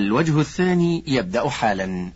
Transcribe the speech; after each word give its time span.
الوجه 0.00 0.40
الثاني 0.40 1.04
يبدأ 1.06 1.48
حالا. 1.48 2.12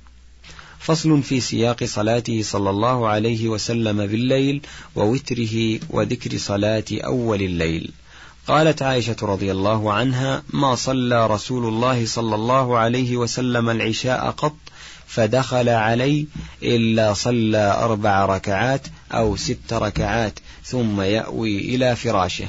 فصل 0.79 1.23
في 1.23 1.40
سياق 1.40 1.84
صلاته 1.84 2.42
صلى 2.42 2.71
الله 2.71 3.08
عليه 3.08 3.49
وسلم 3.49 4.07
بالليل 4.07 4.62
ووتره 4.95 5.80
وذكر 5.91 6.39
صلاة 6.39 6.85
أول 6.93 7.43
الليل. 7.43 7.91
قالت 8.47 8.83
عائشة 8.83 9.17
رضي 9.23 9.53
الله 9.53 9.93
عنها 9.93 10.43
ما 10.51 10.75
صلى 10.75 11.27
رسول 11.27 11.69
الله 11.69 12.07
صلى 12.07 12.35
الله 12.35 12.79
عليه 12.79 13.17
وسلم 13.17 13.70
العشاء 13.70 14.30
قط 14.30 14.57
فدخل 15.07 15.69
علي 15.69 16.27
إلا 16.62 17.14
صلى 17.14 17.79
أربع 17.80 18.27
ركعات 18.27 18.87
أو 19.12 19.37
ست 19.37 19.73
ركعات 19.73 20.39
ثم 20.64 21.01
يأوي 21.01 21.59
إلى 21.59 21.96
فراشه. 21.96 22.48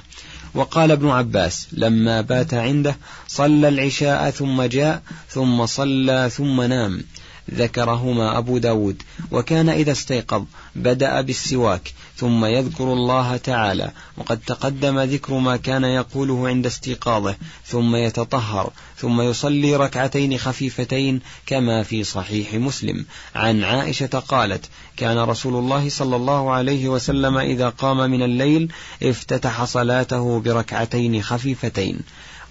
وقال 0.55 0.91
ابن 0.91 1.09
عباس 1.09 1.67
لما 1.71 2.21
بات 2.21 2.53
عنده 2.53 2.97
صلى 3.27 3.67
العشاء 3.67 4.29
ثم 4.29 4.61
جاء 4.61 5.01
ثم 5.29 5.65
صلى 5.65 6.29
ثم 6.33 6.61
نام. 6.61 7.03
ذكرهما 7.51 8.37
أبو 8.37 8.57
داود. 8.57 9.01
وكان 9.31 9.69
إذا 9.69 9.91
استيقظ 9.91 10.43
بدأ 10.75 11.21
بالسواك 11.21 11.93
ثم 12.15 12.45
يذكر 12.45 12.93
الله 12.93 13.37
تعالى. 13.37 13.91
وقد 14.17 14.39
تقدم 14.47 14.99
ذكر 14.99 15.33
ما 15.33 15.57
كان 15.57 15.83
يقوله 15.83 16.47
عند 16.47 16.65
استيقاظه 16.65 17.35
ثم 17.65 17.95
يتطهر 17.95 18.71
ثم 18.97 19.21
يصلي 19.21 19.75
ركعتين 19.75 20.37
خفيفتين 20.37 21.21
كما 21.45 21.83
في 21.83 22.03
صحيح 22.03 22.53
مسلم. 22.53 23.05
عن 23.35 23.63
عائشة 23.63 24.23
قالت 24.27 24.65
كان 24.97 25.17
رسول 25.17 25.55
الله 25.55 25.89
صلى 25.89 26.15
الله 26.15 26.51
عليه 26.51 26.89
وسلم 26.89 27.37
إذا 27.37 27.69
قام 27.69 27.97
من 27.97 28.23
الليل 28.23 28.71
افتتح 29.03 29.63
صلاته 29.63 30.39
بركعتين 30.39 31.21
خفيفتين. 31.21 31.99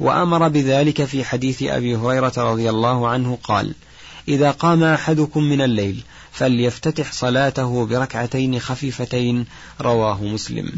وأمر 0.01 0.49
بذلك 0.49 1.05
في 1.05 1.25
حديث 1.25 1.63
أبي 1.63 1.97
هريرة 1.97 2.33
رضي 2.37 2.71
الله 2.71 3.09
عنه 3.09 3.39
قال 3.45 3.75
إذا 4.29 4.51
قام 4.51 4.85
أحدكم 4.85 5.43
من 5.43 5.61
الليل 5.61 6.03
فليفتتح 6.33 7.13
صلاته 7.13 7.87
بركعتين 7.87 8.59
خفيفتين. 8.59 9.47
رواه 9.81 10.23
مسلم. 10.23 10.73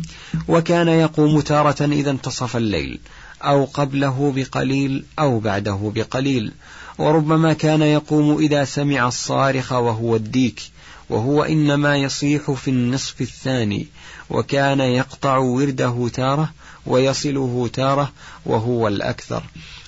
وكان 0.49 0.89
يقوم 0.89 1.41
تارة 1.41 1.85
إذا 1.85 2.11
انتصف 2.11 2.57
الليل 2.57 2.99
أو 3.43 3.65
قبله 3.65 4.33
بقليل 4.37 5.05
أو 5.19 5.39
بعده 5.39 5.93
بقليل. 5.95 6.53
وربما 6.99 7.53
كان 7.53 7.83
يقوم 7.83 8.39
إذا 8.39 8.65
سمع 8.65 9.09
الصارخ 9.09 9.73
وهو 9.73 10.17
الديك. 10.17 10.63
وهو 11.11 11.43
إنما 11.43 11.97
يصيح 11.97 12.51
في 12.51 12.69
النصف 12.69 13.21
الثاني 13.21 13.87
وكان 14.31 14.81
يقطع 14.81 15.37
ورده 15.37 16.09
تارة 16.15 16.53
ويصله 16.87 17.71
تارة 17.73 18.13
وهو 18.47 18.89
الأكثر. 18.89 19.43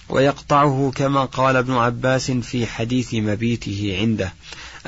ويقطعه 0.09 0.93
كما 0.95 1.25
قال 1.25 1.57
ابن 1.57 1.73
عباس 1.73 2.31
في 2.31 2.67
حديث 2.67 3.15
مبيته 3.15 3.99
عنده. 4.01 4.33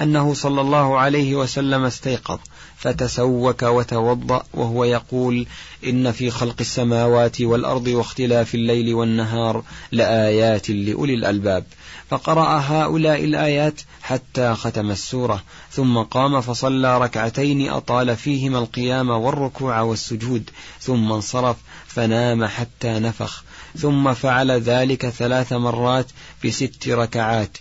أنه 0.00 0.34
صلى 0.34 0.60
الله 0.60 0.98
عليه 0.98 1.34
وسلم 1.34 1.84
استيقظ 1.84 2.38
فتسوك 2.76 3.62
وتوضأ 3.62 4.42
وهو 4.54 4.84
يقول 4.84 5.46
إن 5.86 6.12
في 6.12 6.30
خلق 6.30 6.56
السماوات 6.60 7.40
والأرض 7.40 7.86
واختلاف 7.86 8.54
الليل 8.54 8.94
والنهار 8.94 9.62
لآيات 9.92 10.70
لأولي 10.70 11.14
الألباب. 11.14 11.64
فقرأ 12.10 12.58
هؤلاء 12.58 13.24
الآيات 13.24 13.80
حتى 14.02 14.54
ختم 14.54 14.90
السورة 14.90 15.42
ثم 15.70 15.98
قام 15.98 16.40
فصلى 16.40 16.98
ركعتين 16.98 17.70
أطال 17.70 18.16
فيهما 18.16 18.58
القيام 18.58 19.10
والركوع 19.10 19.80
والسجود 19.80 20.50
ثم 20.80 21.12
انصرف 21.12 21.56
فنام 21.86 22.44
حتى 22.44 22.98
نفخ 22.98 23.44
ثم 23.78 24.14
فعل 24.14 24.50
ذلك 24.50 25.08
ثلاث 25.08 25.52
مرات 25.52 26.06
بست 26.44 26.88
ركعات. 26.88 27.58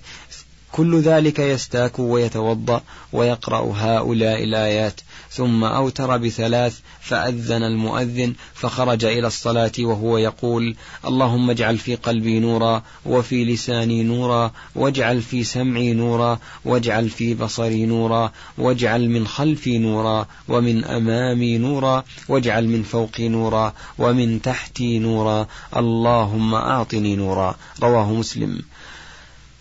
كل 0.71 0.99
ذلك 0.99 1.39
يستاك 1.39 1.99
ويتوضأ 1.99 2.81
ويقرأ 3.13 3.73
هؤلاء 3.75 4.43
الآيات. 4.43 5.01
ثم 5.31 5.63
أوتر 5.63 6.17
بثلاث 6.17 6.79
فأذن 7.01 7.63
المؤذن 7.63 8.33
فخرج 8.53 9.05
إلى 9.05 9.27
الصلاة 9.27 9.71
وهو 9.79 10.17
يقول 10.17 10.75
اللهم 11.05 11.49
اجعل 11.49 11.77
في 11.77 11.95
قلبي 11.95 12.39
نورا 12.39 12.83
وفي 13.05 13.45
لساني 13.45 14.03
نورا 14.03 14.51
واجعل 14.75 15.21
في 15.21 15.43
سمعي 15.43 15.93
نورا 15.93 16.39
واجعل 16.65 17.09
في 17.09 17.33
بصري 17.33 17.85
نورا 17.85 18.31
واجعل 18.57 19.09
من 19.09 19.27
خلفي 19.27 19.77
نورا 19.77 20.27
ومن 20.47 20.85
أمامي 20.85 21.57
نورا 21.57 22.03
واجعل 22.27 22.67
من 22.67 22.83
فوقي 22.83 23.27
نورا 23.27 23.73
ومن 23.97 24.41
تحتي 24.41 24.99
نورا. 24.99 25.47
اللهم 25.77 26.55
أعطني 26.55 27.15
نورا. 27.15 27.55
رواه 27.81 28.13
مسلم. 28.13 28.61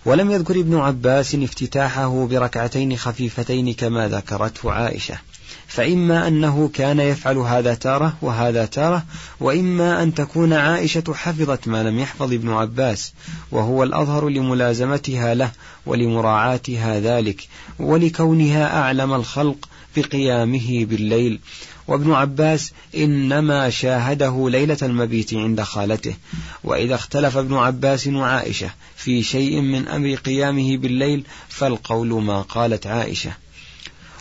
ولم 0.04 0.30
يذكر 0.30 0.60
ابن 0.60 0.76
عباس 0.76 1.34
افتتاحه 1.34 2.26
بركعتين 2.26 2.96
خفيفتين 2.96 3.74
كما 3.74 4.08
ذكرته 4.08 4.72
عائشة. 4.72 5.18
فإما 5.68 6.28
أنه 6.28 6.70
كان 6.74 7.00
يفعل 7.00 7.36
هذا 7.36 7.74
تارة 7.74 8.16
وهذا 8.22 8.64
تارة 8.64 9.02
وإما 9.40 10.02
أن 10.02 10.14
تكون 10.14 10.52
عائشة 10.52 11.04
حفظت 11.14 11.68
ما 11.68 11.82
لم 11.82 11.98
يحفظ 11.98 12.32
ابن 12.32 12.52
عباس 12.52 13.12
وهو 13.50 13.82
الأظهر 13.82 14.28
لملازمتها 14.28 15.34
له 15.34 15.50
ولمراعاتها 15.86 17.00
ذلك 17.00 17.48
ولكونها 17.78 18.80
أعلم 18.80 19.14
الخلق 19.14 19.68
بقيامه 19.96 20.84
بالليل. 20.84 21.40
وابن 21.88 22.12
عباس 22.12 22.72
إنما 22.96 23.70
شاهده 23.70 24.50
ليلة 24.50 24.76
المبيت 24.82 25.34
عند 25.34 25.62
خالته. 25.62 26.14
وإذا 26.64 26.94
اختلف 26.94 27.36
ابن 27.36 27.54
عباس 27.54 28.06
وعائشة 28.06 28.70
في 28.96 29.22
شيء 29.22 29.60
من 29.60 29.88
أمر 29.88 30.14
قيامه 30.14 30.76
بالليل 30.76 31.24
فالقول 31.48 32.22
ما 32.22 32.42
قالت 32.42 32.86
عائشة. 32.86 33.32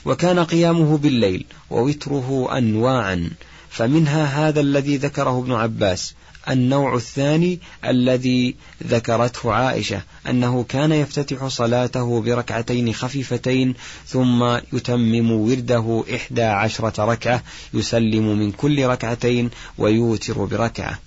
وكان 0.06 0.40
قيامه 0.40 0.98
بالليل 0.98 1.46
ووتره 1.70 2.58
أنواعا 2.58 3.30
فمنها 3.70 4.50
هذا 4.50 4.60
الذي 4.62 4.98
ذكره 4.98 5.40
ابن 5.40 5.52
عباس. 5.52 6.14
النوع 6.50 6.96
الثاني 6.96 7.60
الذي 7.86 8.56
ذكرته 8.84 9.54
عائشة 9.54 10.02
أنه 10.30 10.64
كان 10.70 10.92
يفتتح 10.92 11.48
صلاته 11.48 12.22
بركعتين 12.22 12.94
خفيفتين 12.94 13.74
ثم 14.06 14.44
يتمم 14.74 15.32
ورده 15.32 16.04
إحدى 16.16 16.44
عشرة 16.44 17.06
ركعة 17.06 17.44
يسلم 17.74 18.40
من 18.40 18.52
كل 18.52 18.86
ركعتين 18.86 19.50
ويوتر 19.78 20.46
بركعة. 20.46 21.00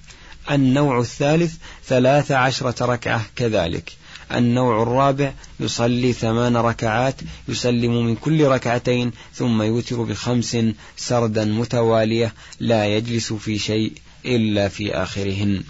النوع 0.50 1.00
الثالث 1.00 1.54
ثلاث 1.86 2.32
عشرة 2.32 2.86
ركعة 2.86 3.22
كذلك. 3.36 3.92
النوع 4.34 4.82
الرابع 4.82 5.32
يصلي 5.60 6.12
ثمان 6.12 6.56
ركعات 6.56 7.14
يسلم 7.48 8.06
من 8.06 8.16
كل 8.16 8.44
ركعتين 8.46 9.10
ثم 9.34 9.62
يوتر 9.62 10.02
بخمس 10.02 10.56
سردا 10.96 11.44
متوالية 11.44 12.34
لا 12.60 12.86
يجلس 12.86 13.32
في 13.32 13.58
شيء 13.58 13.92
إلا 14.26 14.68
في 14.68 14.94
آخرهن. 14.94 15.62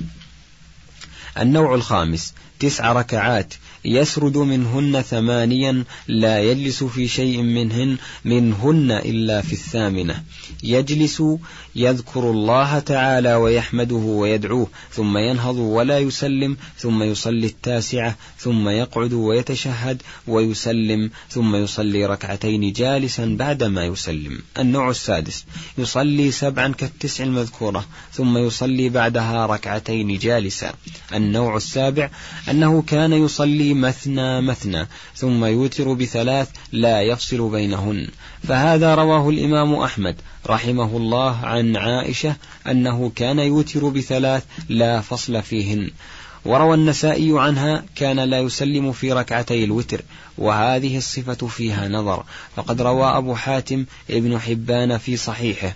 النوع 1.38 1.74
الخامس 1.74 2.34
تسع 2.58 2.92
ركعات 2.92 3.54
يسرد 3.84 4.36
منهن 4.36 5.02
ثمانيا 5.02 5.84
لا 6.08 6.40
يجلس 6.40 6.84
في 6.84 7.08
شيء 7.08 7.42
منهن 7.42 7.96
منهن 8.24 8.90
إلا 8.90 9.40
في 9.40 9.52
الثامنة. 9.52 10.22
يجلس 10.62 11.22
يذكر 11.76 12.30
الله 12.30 12.78
تعالى 12.78 13.34
ويحمده 13.34 13.94
ويدعوه 13.94 14.68
ثم 14.92 15.18
ينهض 15.18 15.56
ولا 15.56 15.98
يسلم 15.98 16.56
ثم 16.78 17.02
يصلي 17.02 17.46
التاسعة 17.46 18.16
ثم 18.38 18.68
يقعد 18.68 19.12
ويتشهد 19.12 20.02
ويسلم 20.26 21.10
ثم 21.28 21.56
يصلي 21.56 22.06
ركعتين 22.06 22.72
جالسا 22.72 23.36
بعدما 23.38 23.84
يسلم. 23.84 24.42
النوع 24.58 24.90
السادس 24.90 25.44
يصلي 25.78 26.30
سبعا 26.30 26.72
كالتسع 26.72 27.24
المذكورة 27.24 27.84
ثم 28.12 28.38
يصلي 28.38 28.88
بعدها 28.88 29.46
ركعتين 29.46 30.18
جالسا. 30.18 30.72
النوع 31.14 31.56
السابع 31.56 32.10
أنه 32.50 32.82
كان 32.82 33.12
يصلي 33.12 33.69
مثنى 33.74 34.40
مثنى 34.40 34.86
ثم 35.14 35.44
يوتر 35.44 35.92
بثلاث 35.92 36.48
لا 36.72 37.02
يفصل 37.02 37.50
بينهن. 37.50 38.08
فهذا 38.42 38.94
رواه 38.94 39.28
الإمام 39.28 39.74
أحمد 39.74 40.16
رحمه 40.46 40.96
الله 40.96 41.36
عن 41.36 41.76
عائشة 41.76 42.36
أنه 42.66 43.12
كان 43.16 43.38
يوتر 43.38 43.88
بثلاث 43.88 44.44
لا 44.68 45.00
فصل 45.00 45.42
فيهن. 45.42 45.90
وروى 46.44 46.74
النسائي 46.74 47.32
عنها 47.38 47.84
كان 47.94 48.20
لا 48.20 48.38
يسلم 48.38 48.92
في 48.92 49.12
ركعتي 49.12 49.64
الوتر 49.64 50.00
وهذه 50.38 50.96
الصفة 50.96 51.46
فيها 51.46 51.88
نظر. 51.88 52.24
فقد 52.56 52.82
روى 52.82 53.04
أبو 53.04 53.34
حاتم 53.34 53.84
ابن 54.10 54.38
حبان 54.38 54.98
في 54.98 55.16
صحيحه. 55.16 55.74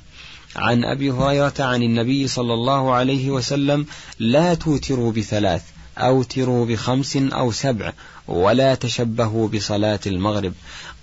عن 0.57 0.85
أبي 0.85 1.11
هريرة 1.11 1.55
عن 1.59 1.83
النبي 1.83 2.29
صلى 2.29 2.55
الله 2.55 2.95
عليه 2.95 3.31
وسلم 3.31 3.87
لا 4.19 4.55
توتروا 4.55 5.13
بثلاث 5.13 5.63
أوتروا 5.99 6.67
بخمس 6.67 7.17
أو 7.17 7.53
سبع 7.53 7.93
ولا 8.29 8.75
تشبهوا 8.75 9.49
بصلاة 9.49 10.01
المغرب. 10.07 10.53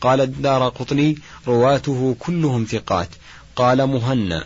قال 0.01 0.21
الدار 0.21 0.69
قطني 0.69 1.17
رواته 1.47 2.15
كلهم 2.19 2.65
ثقات. 2.65 3.09
قال 3.55 3.87
مهنا 3.87 4.45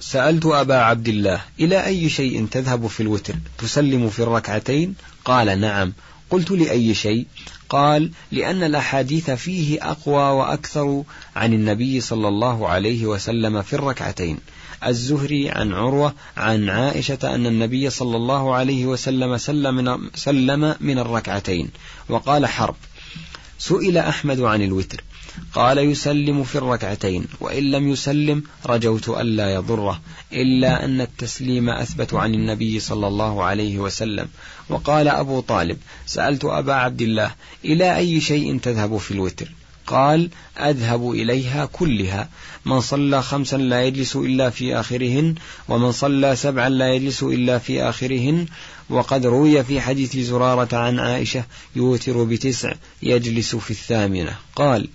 سألت 0.00 0.46
أبا 0.46 0.76
عبد 0.76 1.08
الله 1.08 1.40
إلى 1.60 1.86
أي 1.86 2.08
شيء 2.08 2.46
تذهب 2.46 2.86
في 2.86 3.02
الوتر؟ 3.02 3.34
تسلم 3.58 4.10
في 4.10 4.22
الركعتين؟ 4.22 4.94
قال 5.24 5.60
نعم. 5.60 5.92
قلت 6.30 6.50
لأي 6.50 6.94
شيء؟ 6.94 7.26
قال 7.68 8.10
لأن 8.32 8.62
الأحاديث 8.62 9.30
فيه 9.30 9.90
أقوى 9.90 10.38
وأكثر 10.38 11.02
عن 11.36 11.52
النبي 11.52 12.00
صلى 12.00 12.28
الله 12.28 12.68
عليه 12.68 13.06
وسلم 13.06 13.62
في 13.62 13.72
الركعتين. 13.72 14.38
الزهري 14.86 15.50
عن 15.50 15.72
عروة 15.72 16.14
عن 16.36 16.68
عائشة 16.68 17.18
أن 17.34 17.46
النبي 17.46 17.90
صلى 17.90 18.16
الله 18.16 18.54
عليه 18.54 18.86
وسلم 18.86 19.36
سلم 19.36 19.74
من, 19.74 20.10
سلم 20.14 20.74
من 20.80 20.98
الركعتين 20.98 21.70
وقال 22.08 22.46
حرب. 22.46 22.76
سئل 23.58 23.98
أحمد 23.98 24.40
عن 24.40 24.62
الوتر. 24.62 25.04
قال 25.52 25.78
يسلم 25.78 26.44
في 26.44 26.58
الركعتين 26.58 27.26
وإن 27.40 27.70
لم 27.70 27.88
يسلم 27.88 28.42
رجوت 28.66 29.08
ألا 29.08 29.54
يضره 29.54 30.00
إلا 30.32 30.84
أن 30.84 31.00
التسليم 31.00 31.70
أثبت 31.70 32.14
عن 32.14 32.34
النبي 32.34 32.80
صلى 32.80 33.06
الله 33.06 33.44
عليه 33.44 33.78
وسلم. 33.78 34.28
وقال 34.68 35.08
أبو 35.08 35.40
طالب 35.40 35.78
سألت 36.06 36.44
أبا 36.44 36.74
عبد 36.74 37.02
الله 37.02 37.34
إلى 37.64 37.96
أي 37.96 38.20
شيء 38.20 38.58
تذهب 38.58 38.96
في 38.96 39.10
الوتر؟ 39.10 39.48
قال 39.86 40.30
أذهب 40.58 41.10
إليها 41.10 41.66
كلها. 41.66 42.28
من 42.64 42.80
صلى 42.80 43.22
خمسا 43.22 43.56
لا 43.56 43.84
يجلس 43.84 44.16
إلا 44.16 44.50
في 44.50 44.80
آخرهن 44.80 45.34
ومن 45.68 45.92
صلى 45.92 46.36
سبعا 46.36 46.68
لا 46.68 46.94
يجلس 46.94 47.22
إلا 47.22 47.58
في 47.58 47.82
آخرهن. 47.82 48.46
وقد 48.90 49.26
روي 49.26 49.64
في 49.64 49.80
حديث 49.80 50.16
زرارة 50.16 50.76
عن 50.76 50.98
عائشة 50.98 51.44
يوتر 51.76 52.24
بتسع 52.24 52.72
يجلس 53.02 53.56
في 53.56 53.70
الثامنة. 53.70 54.36
قال 54.56 54.88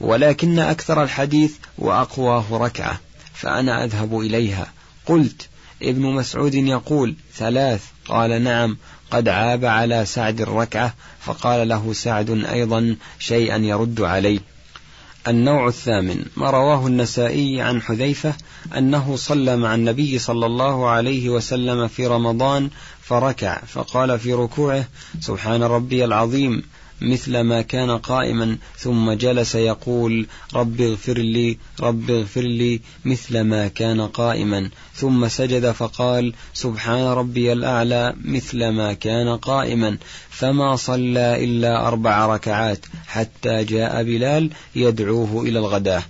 ولكن 0.00 0.58
أكثر 0.58 1.02
الحديث 1.02 1.52
وأقواه 1.78 2.44
ركعة 2.50 3.00
فأنا 3.34 3.84
أذهب 3.84 4.20
إليها. 4.20 4.72
قلت 5.06 5.48
ابن 5.82 6.02
مسعود 6.02 6.54
يقول 6.54 7.14
ثلاث. 7.34 7.84
قال 8.08 8.42
نعم. 8.42 8.76
قد 9.10 9.28
عاب 9.28 9.64
على 9.64 10.04
سعد 10.04 10.40
الركعة 10.40 10.94
فقال 11.20 11.68
له 11.68 11.92
سعد 11.92 12.30
أيضا 12.30 12.96
شيئا 13.18 13.56
يرد 13.56 14.00
عليه. 14.00 14.40
النوع 15.28 15.68
الثامن 15.68 16.24
ما 16.36 16.50
رواه 16.50 16.86
النسائي 16.86 17.60
عن 17.60 17.82
حذيفة 17.82 18.34
أنه 18.76 19.16
صلى 19.16 19.56
مع 19.56 19.74
النبي 19.74 20.18
صلى 20.18 20.46
الله 20.46 20.88
عليه 20.88 21.28
وسلم 21.28 21.88
في 21.88 22.06
رمضان 22.06 22.70
فركع 23.02 23.60
فقال 23.66 24.18
في 24.18 24.32
ركوعه 24.32 24.84
سبحان 25.20 25.62
ربي 25.62 26.04
العظيم. 26.04 26.62
مثل 27.02 27.40
ما 27.40 27.62
كان 27.62 27.90
قائما 27.90 28.58
ثم 28.78 29.12
جلس 29.12 29.54
يقول 29.54 30.26
رب 30.54 30.80
اغفر 30.80 31.18
لي 31.18 31.58
رب 31.80 32.10
اغفر 32.10 32.40
لي 32.40 32.80
مثل 33.04 33.40
ما 33.40 33.68
كان 33.68 34.00
قائما. 34.00 34.70
ثم 34.94 35.28
سجد 35.28 35.70
فقال 35.70 36.34
سبحان 36.54 37.06
ربي 37.06 37.52
الأعلى 37.52 38.14
مثل 38.24 38.68
ما 38.68 38.92
كان 38.92 39.36
قائما. 39.36 39.98
فما 40.30 40.76
صلى 40.76 41.44
إلا 41.44 41.88
أربع 41.88 42.26
ركعات 42.26 42.86
حتى 43.06 43.64
جاء 43.64 44.02
بلال 44.02 44.50
يدعوه 44.76 45.42
إلى 45.42 45.58
الغداة. 45.58 46.02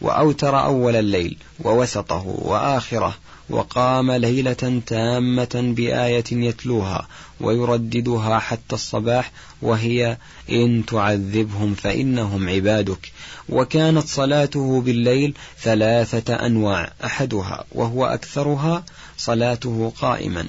وأوتر 0.00 0.64
أول 0.64 0.96
الليل 0.96 1.36
ووسطه 1.64 2.26
وآخره 2.26 3.14
وقام 3.50 4.10
ليلة 4.10 4.82
تامة 4.86 5.72
بآية 5.76 6.24
يتلوها 6.32 7.08
ويرددها 7.40 8.38
حتى 8.38 8.74
الصباح 8.74 9.32
وهي 9.62 10.18
إن 10.50 10.86
تعذبهم 10.86 11.74
فإنهم 11.74 12.48
عبادك. 12.48 13.12
وكانت 13.48 14.06
صلاته 14.06 14.80
بالليل 14.80 15.34
ثلاثة 15.60 16.34
أنواع 16.34 16.92
أحدها 17.04 17.64
وهو 17.72 18.06
أكثرها 18.06 18.84
صلاته 19.18 19.92
قائما. 20.00 20.46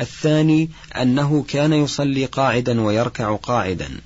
الثاني 0.00 0.70
أنه 0.96 1.44
كان 1.48 1.72
يصلي 1.72 2.24
قاعدا 2.24 2.80
ويركع 2.80 3.36
قاعدا. 3.36 4.00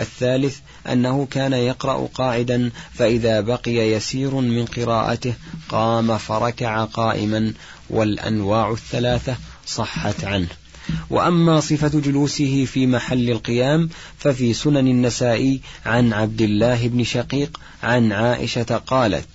الثالث 0.00 0.58
أنه 0.92 1.26
كان 1.30 1.52
يقرأ 1.52 2.08
قاعدا 2.14 2.70
فإذا 2.92 3.40
بقي 3.40 3.76
يسير 3.76 4.34
من 4.34 4.64
قراءته 4.64 5.34
قام 5.68 6.18
فركع 6.18 6.84
قائما 6.84 7.52
والأنواع 7.90 8.72
الثلاثة 8.72 9.36
صحت 9.66 10.24
عنه. 10.24 10.48
وأما 11.10 11.60
صفة 11.60 12.00
جلوسه 12.00 12.64
في 12.64 12.86
محل 12.86 13.30
القيام 13.30 13.88
ففي 14.18 14.52
سنن 14.52 14.88
النسائي 14.88 15.60
عن 15.86 16.12
عبد 16.12 16.42
الله 16.42 16.88
بن 16.88 17.04
شقيق 17.04 17.60
عن 17.82 18.12
عائشة 18.12 18.82
قالت 18.86 19.28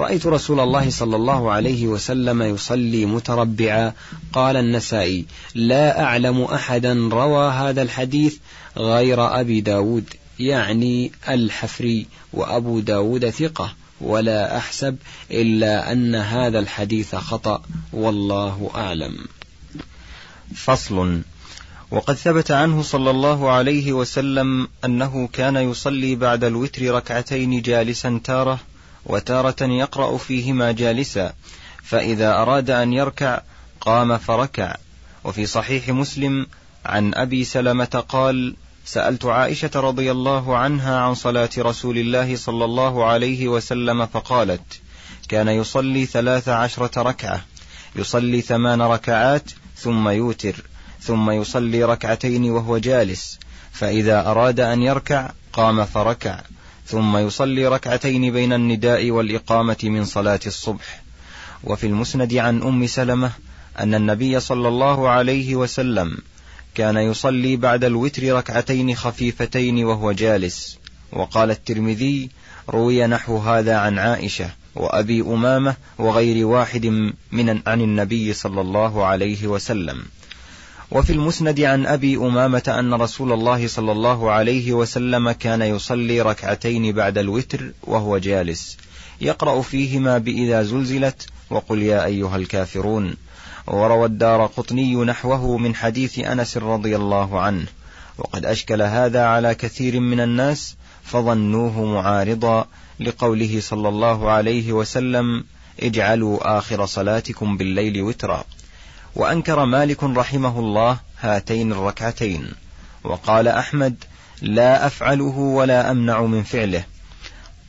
رأيت 0.00 0.26
رسول 0.26 0.60
الله 0.60 0.90
صلى 0.90 1.16
الله 1.16 1.50
عليه 1.50 1.86
وسلم 1.86 2.42
يصلي 2.42 3.06
متربعا 3.06 3.92
قال 4.32 4.56
النسائي 4.56 5.24
لا 5.54 6.02
أعلم 6.02 6.42
أحدا 6.42 7.08
روى 7.12 7.50
هذا 7.50 7.82
الحديث 7.82 8.36
غير 8.76 9.40
أبي 9.40 9.60
داود 9.60 10.04
يعني 10.40 11.12
الحفري 11.28 12.06
وأبو 12.32 12.80
داود 12.80 13.30
ثقة 13.30 13.74
ولا 14.00 14.56
أحسب 14.56 14.96
إلا 15.30 15.92
أن 15.92 16.14
هذا 16.14 16.58
الحديث 16.58 17.14
خطأ 17.14 17.62
والله 17.92 18.70
أعلم. 18.74 19.18
فصل. 20.54 21.20
وقد 21.90 22.14
ثبت 22.14 22.50
عنه 22.50 22.82
صلى 22.82 23.10
الله 23.10 23.50
عليه 23.50 23.92
وسلم 23.92 24.68
أنه 24.84 25.28
كان 25.32 25.56
يصلي 25.56 26.16
بعد 26.16 26.44
الوتر 26.44 26.94
ركعتين 26.94 27.62
جالسا 27.62 28.20
تارة 28.24 28.58
وتارة 29.06 29.62
يقرأ 29.62 30.16
فيهما 30.16 30.72
جالسا 30.72 31.32
فإذا 31.82 32.34
أراد 32.34 32.70
أن 32.70 32.92
يركع 32.92 33.40
قام 33.80 34.18
فركع. 34.18 34.76
وفي 35.24 35.46
صحيح 35.46 35.88
مسلم 35.88 36.46
عن 36.84 37.14
أبي 37.14 37.44
سلمة 37.44 38.04
قال 38.08 38.54
سألت 38.90 39.24
عائشة 39.24 39.70
رضي 39.74 40.10
الله 40.10 40.56
عنها 40.56 41.00
عن 41.00 41.14
صلاة 41.14 41.50
رسول 41.58 41.98
الله 41.98 42.36
صلى 42.36 42.64
الله 42.64 43.04
عليه 43.04 43.48
وسلم 43.48 44.06
فقالت 44.06 44.80
كان 45.28 45.48
يصلي 45.48 46.06
ثلاث 46.06 46.48
عشرة 46.48 47.02
ركعة 47.02 47.44
يصلي 47.96 48.40
ثمان 48.40 48.82
ركعات 48.82 49.50
ثم 49.76 50.08
يوتر 50.08 50.56
ثم 51.00 51.30
يصلي 51.30 51.84
ركعتين 51.84 52.50
وهو 52.50 52.78
جالس 52.78 53.38
فإذا 53.72 54.30
أراد 54.30 54.60
أن 54.60 54.82
يركع 54.82 55.30
قام 55.52 55.84
فركع 55.84 56.40
ثم 56.86 57.16
يصلي 57.16 57.66
ركعتين 57.66 58.32
بين 58.32 58.52
النداء 58.52 59.10
والإقامة 59.10 59.78
من 59.82 60.04
صلاة 60.04 60.40
الصبح 60.46 61.02
وفي 61.64 61.86
المسند 61.86 62.34
عن 62.34 62.62
أم 62.62 62.86
سلمة 62.86 63.30
أن 63.78 63.94
النبي 63.94 64.40
صلى 64.40 64.68
الله 64.68 65.08
عليه 65.08 65.56
وسلم 65.56 66.18
كان 66.78 66.96
يصلي 66.96 67.56
بعد 67.56 67.84
الوتر 67.84 68.32
ركعتين 68.32 68.94
خفيفتين 68.94 69.84
وهو 69.84 70.12
جالس. 70.12 70.78
وقال 71.12 71.50
الترمذي 71.50 72.30
روي 72.70 73.06
نحو 73.06 73.38
هذا 73.38 73.76
عن 73.76 73.98
عائشة 73.98 74.50
وأبي 74.74 75.20
أمامة 75.20 75.76
وغير 75.98 76.46
واحد 76.46 76.86
من 77.32 77.60
عن 77.66 77.80
النبي 77.80 78.32
صلى 78.32 78.60
الله 78.60 79.06
عليه 79.06 79.46
وسلم. 79.46 80.02
وفي 80.90 81.12
المسند 81.12 81.60
عن 81.60 81.86
أبي 81.86 82.16
أمامة 82.16 82.62
أن 82.78 82.94
رسول 82.94 83.32
الله 83.32 83.66
صلى 83.66 83.92
الله 83.92 84.30
عليه 84.30 84.72
وسلم 84.72 85.30
كان 85.30 85.62
يصلي 85.62 86.20
ركعتين 86.20 86.92
بعد 86.92 87.18
الوتر 87.18 87.72
وهو 87.82 88.18
جالس. 88.18 88.76
يقرأ 89.20 89.62
فيهما 89.62 90.18
بإذا 90.18 90.62
زلزلت 90.62 91.26
وقل 91.50 91.82
يا 91.82 92.04
أيها 92.04 92.36
الكافرون. 92.36 93.16
وروى 93.68 94.06
الدار 94.06 94.46
قطني 94.46 94.94
نحوه 94.94 95.56
من 95.56 95.74
حديث 95.74 96.18
أنس 96.18 96.56
رضي 96.56 96.96
الله 96.96 97.40
عنه. 97.40 97.66
وقد 98.18 98.46
أشكل 98.46 98.82
هذا 98.82 99.24
على 99.24 99.54
كثير 99.54 100.00
من 100.00 100.20
الناس 100.20 100.76
فظنوه 101.04 101.84
معارضا 101.84 102.66
لقوله 103.00 103.60
صلى 103.60 103.88
الله 103.88 104.30
عليه 104.30 104.72
وسلم 104.72 105.44
اجعلوا 105.80 106.58
آخر 106.58 106.86
صلاتكم 106.86 107.56
بالليل 107.56 108.02
وترا. 108.02 108.44
وأنكر 109.14 109.64
مالك 109.64 110.04
رحمه 110.04 110.58
الله 110.58 110.98
هاتين 111.20 111.72
الركعتين. 111.72 112.52
وقال 113.04 113.48
أحمد 113.48 114.04
لا 114.42 114.86
أفعله 114.86 115.38
ولا 115.38 115.90
أمنع 115.90 116.22
من 116.22 116.42
فعله. 116.42 116.84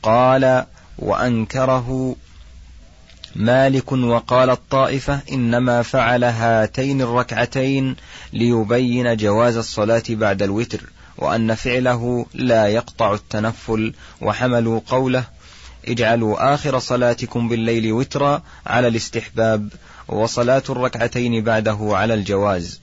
قال 0.02 0.64
وأنكره 0.98 2.16
مالك 3.36 3.92
وقال 3.92 4.50
الطائفة 4.50 5.20
إنما 5.32 5.82
فعل 5.82 6.24
هاتين 6.24 7.02
الركعتين 7.02 7.96
ليبين 8.32 9.16
جواز 9.16 9.56
الصلاة 9.56 10.02
بعد 10.08 10.42
الوتر 10.42 10.80
وأن 11.18 11.54
فعله 11.54 12.26
لا 12.34 12.68
يقطع 12.68 13.14
التنفل. 13.14 13.94
وحملوا 14.20 14.80
قوله 14.86 15.24
اجعلوا 15.88 16.54
آخر 16.54 16.78
صلاتكم 16.78 17.48
بالليل 17.48 17.92
وترا 17.92 18.42
على 18.66 18.88
الاستحباب 18.88 19.68
وصلاة 20.08 20.62
الركعتين 20.70 21.44
بعده 21.44 21.78
على 21.82 22.14
الجواز. 22.14 22.80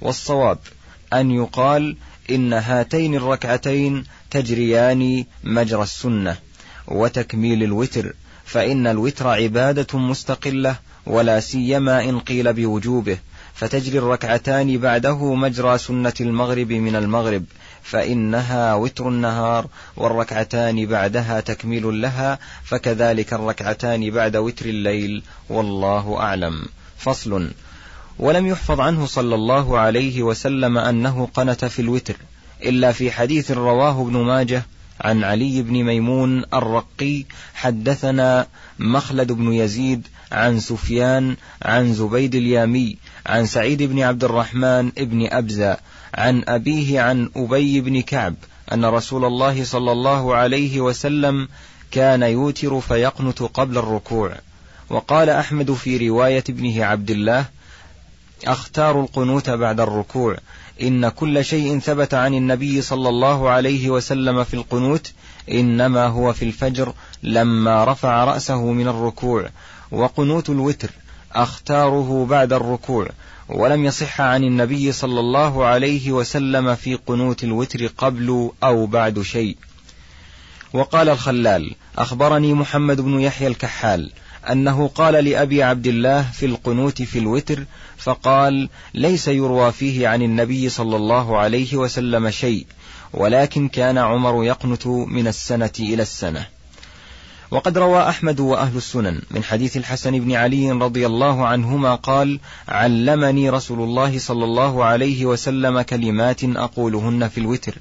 والصواب 0.00 0.58
أن 1.12 1.30
يقال 1.30 1.96
إن 2.30 2.52
هاتين 2.52 3.14
الركعتين 3.14 4.04
تجريان 4.30 5.24
مجرى 5.44 5.82
السنة 5.82 6.36
وتكميل 6.88 7.62
الوتر. 7.62 8.14
فإن 8.44 8.86
الوتر 8.86 9.28
عبادة 9.28 9.98
مستقلة 9.98 10.76
ولا 11.06 11.40
سيما 11.40 12.04
إن 12.04 12.18
قيل 12.18 12.52
بوجوبه. 12.52 13.18
فتجري 13.54 13.98
الركعتان 13.98 14.78
بعده 14.78 15.34
مجرى 15.34 15.78
سنة 15.78 16.12
المغرب 16.20 16.72
من 16.72 16.96
المغرب 16.96 17.44
فإنها 17.82 18.74
وتر 18.74 19.08
النهار 19.08 19.66
والركعتان 19.96 20.86
بعدها 20.86 21.40
تكميل 21.40 22.00
لها 22.02 22.38
فكذلك 22.64 23.32
الركعتان 23.32 24.10
بعد 24.10 24.36
وتر 24.36 24.66
الليل 24.66 25.22
والله 25.48 26.16
أعلم. 26.20 26.64
فصل. 26.98 27.50
ولم 28.18 28.46
يحفظ 28.46 28.80
عنه 28.80 29.06
صلى 29.06 29.34
الله 29.34 29.78
عليه 29.78 30.22
وسلم 30.22 30.78
أنه 30.78 31.28
قنت 31.34 31.64
في 31.64 31.82
الوتر 31.82 32.16
إلا 32.62 32.92
في 32.92 33.10
حديث 33.10 33.50
رواه 33.50 34.02
ابن 34.02 34.16
ماجه 34.16 34.62
عن 35.04 35.24
علي 35.24 35.62
بن 35.62 35.84
ميمون 35.84 36.44
الرقي 36.54 37.24
حدثنا 37.54 38.46
مخلد 38.78 39.32
بن 39.32 39.52
يزيد 39.52 40.08
عن 40.32 40.60
سفيان 40.60 41.36
عن 41.62 41.94
زبيد 41.94 42.34
اليامي 42.34 42.96
عن 43.26 43.46
سعيد 43.46 43.82
بن 43.82 44.02
عبد 44.02 44.24
الرحمن 44.24 44.90
بن 44.90 45.26
أبزة 45.32 45.76
عن 46.14 46.42
أبيه 46.48 47.00
عن 47.00 47.30
أبي 47.36 47.80
بن 47.80 48.00
كعب 48.02 48.34
أن 48.72 48.84
رسول 48.84 49.24
الله 49.24 49.64
صلى 49.64 49.92
الله 49.92 50.34
عليه 50.34 50.80
وسلم 50.80 51.48
كان 51.90 52.22
يوتر 52.22 52.80
فيقنت 52.80 53.42
قبل 53.42 53.78
الركوع. 53.78 54.32
وقال 54.90 55.30
أحمد 55.30 55.72
في 55.72 56.08
رواية 56.08 56.44
ابنه 56.48 56.84
عبد 56.84 57.10
الله 57.10 57.44
أختار 58.46 59.00
القنوت 59.00 59.50
بعد 59.50 59.80
الركوع. 59.80 60.36
إن 60.82 61.08
كل 61.08 61.44
شيء 61.44 61.78
ثبت 61.78 62.14
عن 62.14 62.34
النبي 62.34 62.82
صلى 62.82 63.08
الله 63.08 63.50
عليه 63.50 63.90
وسلم 63.90 64.44
في 64.44 64.54
القنوت 64.54 65.12
إنما 65.50 66.06
هو 66.06 66.32
في 66.32 66.44
الفجر 66.44 66.94
لما 67.22 67.84
رفع 67.84 68.24
رأسه 68.24 68.72
من 68.72 68.88
الركوع 68.88 69.48
وقنوت 69.90 70.50
الوتر 70.50 70.90
أختاره 71.32 72.26
بعد 72.30 72.52
الركوع 72.52 73.08
ولم 73.48 73.84
يصح 73.84 74.20
عن 74.20 74.44
النبي 74.44 74.92
صلى 74.92 75.20
الله 75.20 75.64
عليه 75.64 76.12
وسلم 76.12 76.74
في 76.74 76.94
قنوت 76.94 77.44
الوتر 77.44 77.86
قبل 77.86 78.50
أو 78.62 78.86
بعد 78.86 79.22
شيء. 79.22 79.56
وقال 80.72 81.08
الخلال 81.08 81.74
أخبرني 81.98 82.54
محمد 82.54 83.00
بن 83.00 83.20
يحيى 83.20 83.48
الكحال 83.48 84.10
أنه 84.52 84.88
قال 84.88 85.24
لأبي 85.24 85.62
عبد 85.62 85.86
الله 85.86 86.22
في 86.22 86.46
القنوت 86.46 87.02
في 87.02 87.18
الوتر 87.18 87.64
فقال 87.96 88.68
ليس 88.94 89.28
يروى 89.28 89.72
فيه 89.72 90.08
عن 90.08 90.22
النبي 90.22 90.68
صلى 90.68 90.96
الله 90.96 91.38
عليه 91.38 91.76
وسلم 91.76 92.30
شيء 92.30 92.66
ولكن 93.12 93.68
كان 93.68 93.98
عمر 93.98 94.44
يقنت 94.44 94.86
من 94.86 95.26
السنة 95.26 95.72
إلى 95.80 96.02
السنة. 96.02 96.46
وقد 97.50 97.78
روى 97.78 98.08
أحمد 98.08 98.40
وأهل 98.40 98.76
السنن 98.76 99.22
من 99.30 99.44
حديث 99.44 99.76
الحسن 99.76 100.20
بن 100.20 100.32
علي 100.32 100.72
رضي 100.72 101.06
الله 101.06 101.46
عنهما 101.46 101.94
قال 101.94 102.40
علمني 102.68 103.50
رسول 103.50 103.80
الله 103.80 104.18
صلى 104.18 104.44
الله 104.44 104.84
عليه 104.84 105.26
وسلم 105.26 105.80
كلمات 105.80 106.44
أقولهن 106.44 107.28
في 107.28 107.38
الوتر 107.38 107.74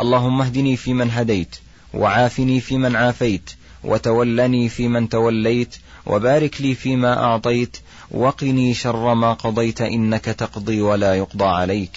اللهم 0.00 0.42
اهدني 0.42 0.76
فيمن 0.76 1.10
هديت 1.10 1.56
وعافني 1.94 2.60
فيمن 2.60 2.96
عافيت 2.96 3.50
وتولني 3.84 4.68
فيمن 4.68 5.08
توليت 5.08 5.76
وبارك 6.06 6.60
لي 6.60 6.74
فيما 6.74 7.24
أعطيت 7.24 7.76
وقني 8.10 8.74
شر 8.74 9.14
ما 9.14 9.32
قضيت 9.32 9.80
إنك 9.80 10.24
تقضي 10.24 10.80
ولا 10.80 11.14
يقضى 11.14 11.44
عليك. 11.44 11.90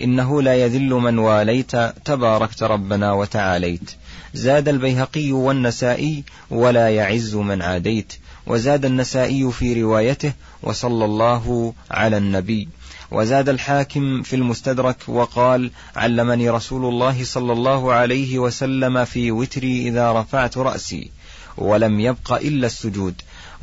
إنه 0.00 0.42
لا 0.42 0.54
يذل 0.54 0.90
من 0.90 1.18
واليت 1.18 1.76
تباركت 2.04 2.62
ربنا 2.62 3.12
وتعاليت. 3.12 3.90
زاد 4.34 4.68
البيهقي 4.68 5.32
والنسائي 5.32 6.24
ولا 6.50 6.88
يعز 6.90 7.34
من 7.34 7.62
عاديت. 7.62 8.12
وزاد 8.46 8.84
النسائي 8.84 9.52
في 9.52 9.82
روايته 9.82 10.32
وصلى 10.62 11.04
الله 11.04 11.72
على 11.90 12.16
النبي. 12.16 12.68
وزاد 13.10 13.48
الحاكم 13.48 14.22
في 14.22 14.36
المستدرك 14.36 14.96
وقال 15.08 15.70
علمني 15.96 16.50
رسول 16.50 16.84
الله 16.84 17.24
صلى 17.24 17.52
الله 17.52 17.92
عليه 17.92 18.38
وسلم 18.38 19.04
في 19.04 19.30
وتري 19.30 19.88
إذا 19.88 20.12
رفعت 20.12 20.58
رأسي 20.58 21.10
ولم 21.56 22.00
يبق 22.00 22.32
إلا 22.32 22.66
السجود. 22.66 23.14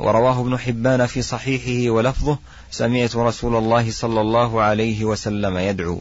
ورواه 0.02 0.40
ابن 0.40 0.58
حبان 0.58 1.06
في 1.06 1.22
صحيحه 1.22 1.90
ولفظه 1.90 2.38
سمعت 2.70 3.16
رسول 3.16 3.56
الله 3.56 3.90
صلى 3.90 4.20
الله 4.20 4.62
عليه 4.62 5.04
وسلم 5.04 5.58
يدعو. 5.58 6.00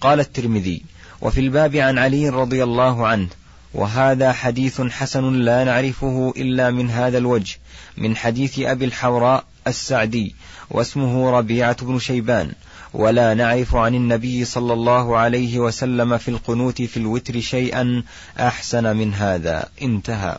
قال 0.00 0.20
الترمذي 0.20 0.82
وفي 1.20 1.40
الباب 1.40 1.76
عن 1.76 1.98
علي 1.98 2.28
رضي 2.28 2.64
الله 2.64 3.06
عنه 3.06 3.28
وهذا 3.74 4.32
حديث 4.32 4.80
حسن 4.80 5.32
لا 5.32 5.64
نعرفه 5.64 6.34
إلا 6.36 6.70
من 6.70 6.90
هذا 6.90 7.18
الوجه 7.18 7.58
من 7.96 8.16
حديث 8.16 8.58
أبي 8.58 8.84
الحوراء 8.84 9.44
السعدي 9.66 10.34
واسمه 10.70 11.30
ربيعة 11.30 11.84
بن 11.84 11.98
شيبان 11.98 12.52
ولا 12.94 13.34
نعرف 13.34 13.76
عن 13.76 13.94
النبي 13.94 14.44
صلى 14.44 14.72
الله 14.72 15.16
عليه 15.16 15.58
وسلم 15.58 16.18
في 16.18 16.28
القنوت 16.28 16.82
في 16.82 16.96
الوتر 16.96 17.40
شيئا 17.40 18.02
أحسن 18.40 18.96
من 18.96 19.14
هذا. 19.14 19.68
انتهى. 19.82 20.38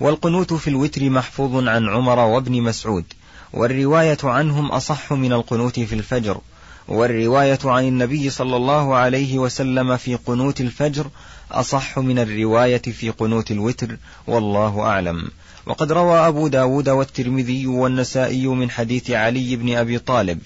والقنوت 0.00 0.52
في 0.52 0.70
الوتر 0.70 1.10
محفوظ 1.10 1.68
عن 1.68 1.88
عمر 1.88 2.18
وابن 2.18 2.62
مسعود 2.62 3.04
والرواية 3.52 4.18
عنهم 4.24 4.66
أصح 4.66 5.12
من 5.12 5.32
القنوت 5.32 5.80
في 5.80 5.94
الفجر 5.94 6.40
والرواية 6.88 7.58
عن 7.64 7.84
النبي 7.84 8.30
صلى 8.30 8.56
الله 8.56 8.94
عليه 8.94 9.38
وسلم 9.38 9.96
في 9.96 10.14
قنوت 10.14 10.60
الفجر 10.60 11.06
أصح 11.52 11.98
من 11.98 12.18
الرواية 12.18 12.82
في 12.82 13.10
قنوت 13.10 13.50
الوتر 13.50 13.96
والله 14.26 14.80
أعلم. 14.80 15.30
وقد 15.66 15.92
روى 15.92 16.18
أبو 16.18 16.48
داود 16.48 16.88
والترمذي 16.88 17.66
والنسائي 17.66 18.46
من 18.46 18.70
حديث 18.70 19.10
علي 19.10 19.56
بن 19.56 19.76
أبي 19.76 19.98
طالب 19.98 20.38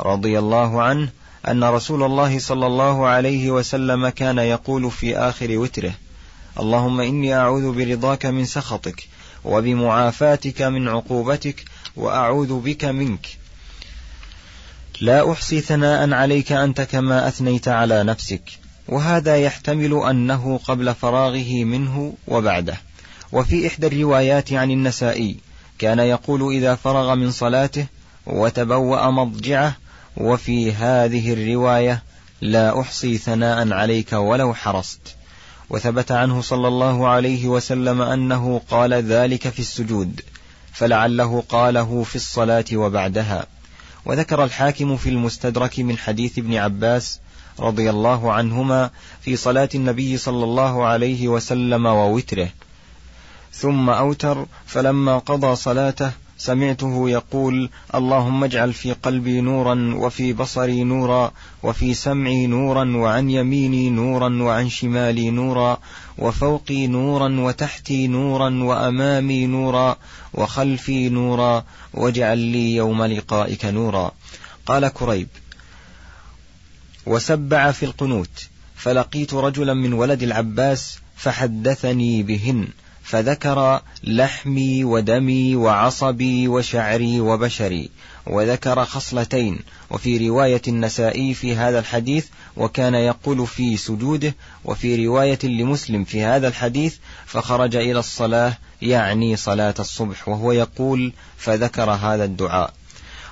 رضي 0.00 0.38
الله 0.38 0.82
عنه 0.82 1.08
أن 1.48 1.64
رسول 1.64 2.02
الله 2.02 2.38
صلى 2.38 2.66
الله 2.66 3.06
عليه 3.06 3.50
وسلم 3.50 4.08
كان 4.08 4.38
يقول 4.38 4.90
في 4.90 5.16
آخر 5.16 5.58
وتره 5.58 5.92
اللهم 6.60 7.00
إني 7.00 7.34
أعوذ 7.34 7.72
برضاك 7.72 8.26
من 8.26 8.44
سخطك 8.44 9.08
وبمعافاتك 9.44 10.62
من 10.62 10.88
عقوبتك 10.88 11.64
وأعوذ 11.96 12.60
بك 12.60 12.84
منك. 12.84 13.26
لا 15.00 15.32
أحصي 15.32 15.60
ثناء 15.60 16.12
عليك 16.12 16.52
أنت 16.52 16.80
كما 16.80 17.28
أثنيت 17.28 17.68
على 17.68 18.04
نفسك 18.04 18.42
وهذا 18.88 19.36
يحتمل 19.36 20.02
أنه 20.10 20.60
قبل 20.64 20.94
فراغه 20.94 21.64
منه 21.64 22.14
وبعده. 22.28 22.76
وفي 23.32 23.66
إحدى 23.66 23.86
الروايات 23.86 24.52
عن 24.52 24.70
النسائي 24.70 25.36
كان 25.78 25.98
يقول 25.98 26.54
إذا 26.54 26.74
فرغ 26.74 27.14
من 27.14 27.30
صلاته 27.30 27.86
وتبوأ 28.26 29.10
مضجعه 29.10 29.76
وفي 30.16 30.72
هذه 30.72 31.32
الرواية 31.32 32.02
لا 32.40 32.80
أحصي 32.80 33.18
ثناء 33.18 33.72
عليك 33.72 34.12
ولو 34.12 34.54
حرصت. 34.54 35.19
وثبت 35.70 36.12
عنه 36.12 36.40
صلى 36.40 36.68
الله 36.68 37.08
عليه 37.08 37.48
وسلم 37.48 38.02
أنه 38.02 38.60
قال 38.70 38.94
ذلك 38.94 39.48
في 39.48 39.58
السجود 39.58 40.20
فلعله 40.72 41.44
قاله 41.48 42.02
في 42.02 42.16
الصلاة 42.16 42.64
وبعدها. 42.74 43.46
وذكر 44.04 44.44
الحاكم 44.44 44.96
في 44.96 45.08
المستدرك 45.08 45.80
من 45.80 45.98
حديث 45.98 46.38
ابن 46.38 46.56
عباس 46.56 47.20
رضي 47.60 47.90
الله 47.90 48.32
عنهما 48.32 48.90
في 49.20 49.36
صلاة 49.36 49.68
النبي 49.74 50.16
صلى 50.16 50.44
الله 50.44 50.84
عليه 50.84 51.28
وسلم 51.28 51.86
ووتره. 51.86 52.48
ثم 53.52 53.90
أوتر 53.90 54.46
فلما 54.66 55.18
قضى 55.18 55.56
صلاته 55.56 56.12
سمعته 56.40 57.10
يقول 57.10 57.70
اللهم 57.94 58.44
اجعل 58.44 58.72
في 58.72 58.92
قلبي 58.92 59.40
نورا 59.40 59.94
وفي 59.94 60.32
بصري 60.32 60.84
نورا 60.84 61.32
وفي 61.62 61.94
سمعي 61.94 62.46
نورا 62.46 62.96
وعن 62.96 63.30
يميني 63.30 63.90
نورا 63.90 64.42
وعن 64.42 64.68
شمالي 64.68 65.30
نورا 65.30 65.78
وفوقي 66.18 66.86
نورا 66.86 67.40
وتحتي 67.40 68.06
نورا 68.06 68.50
وأمامي 68.62 69.46
نورا 69.46 69.96
وخلفي 70.34 71.08
نورا 71.08 71.64
واجعل 71.94 72.38
لي 72.38 72.74
يوم 72.74 73.04
لقائك 73.04 73.64
نورا. 73.64 74.12
قال 74.66 74.88
كريب 74.88 75.28
وسبع 77.06 77.70
في 77.72 77.86
القنوت 77.86 78.48
فلقيت 78.76 79.34
رجلا 79.34 79.74
من 79.74 79.92
ولد 79.92 80.22
العباس 80.22 80.98
فحدثني 81.16 82.22
بهن 82.22 82.68
فذكر 83.02 83.80
لحمي 84.04 84.84
ودمي 84.84 85.56
وعصبي 85.56 86.48
وشعري 86.48 87.20
وبشري 87.20 87.90
وذكر 88.26 88.84
خصلتين 88.84 89.58
وفي 89.90 90.28
رواية 90.28 90.62
النسائي 90.68 91.34
في 91.34 91.56
هذا 91.56 91.78
الحديث 91.78 92.26
وكان 92.56 92.94
يقول 92.94 93.46
في 93.46 93.76
سجوده 93.76 94.34
وفي 94.64 95.06
رواية 95.06 95.38
لمسلم 95.44 96.04
في 96.04 96.22
هذا 96.22 96.48
الحديث 96.48 96.96
فخرج 97.26 97.76
إلى 97.76 97.98
الصلاة 97.98 98.58
يعني 98.82 99.36
صلاة 99.36 99.74
الصبح 99.78 100.28
وهو 100.28 100.52
يقول 100.52 101.12
فذكر 101.36 101.90
هذا 101.90 102.24
الدعاء. 102.24 102.72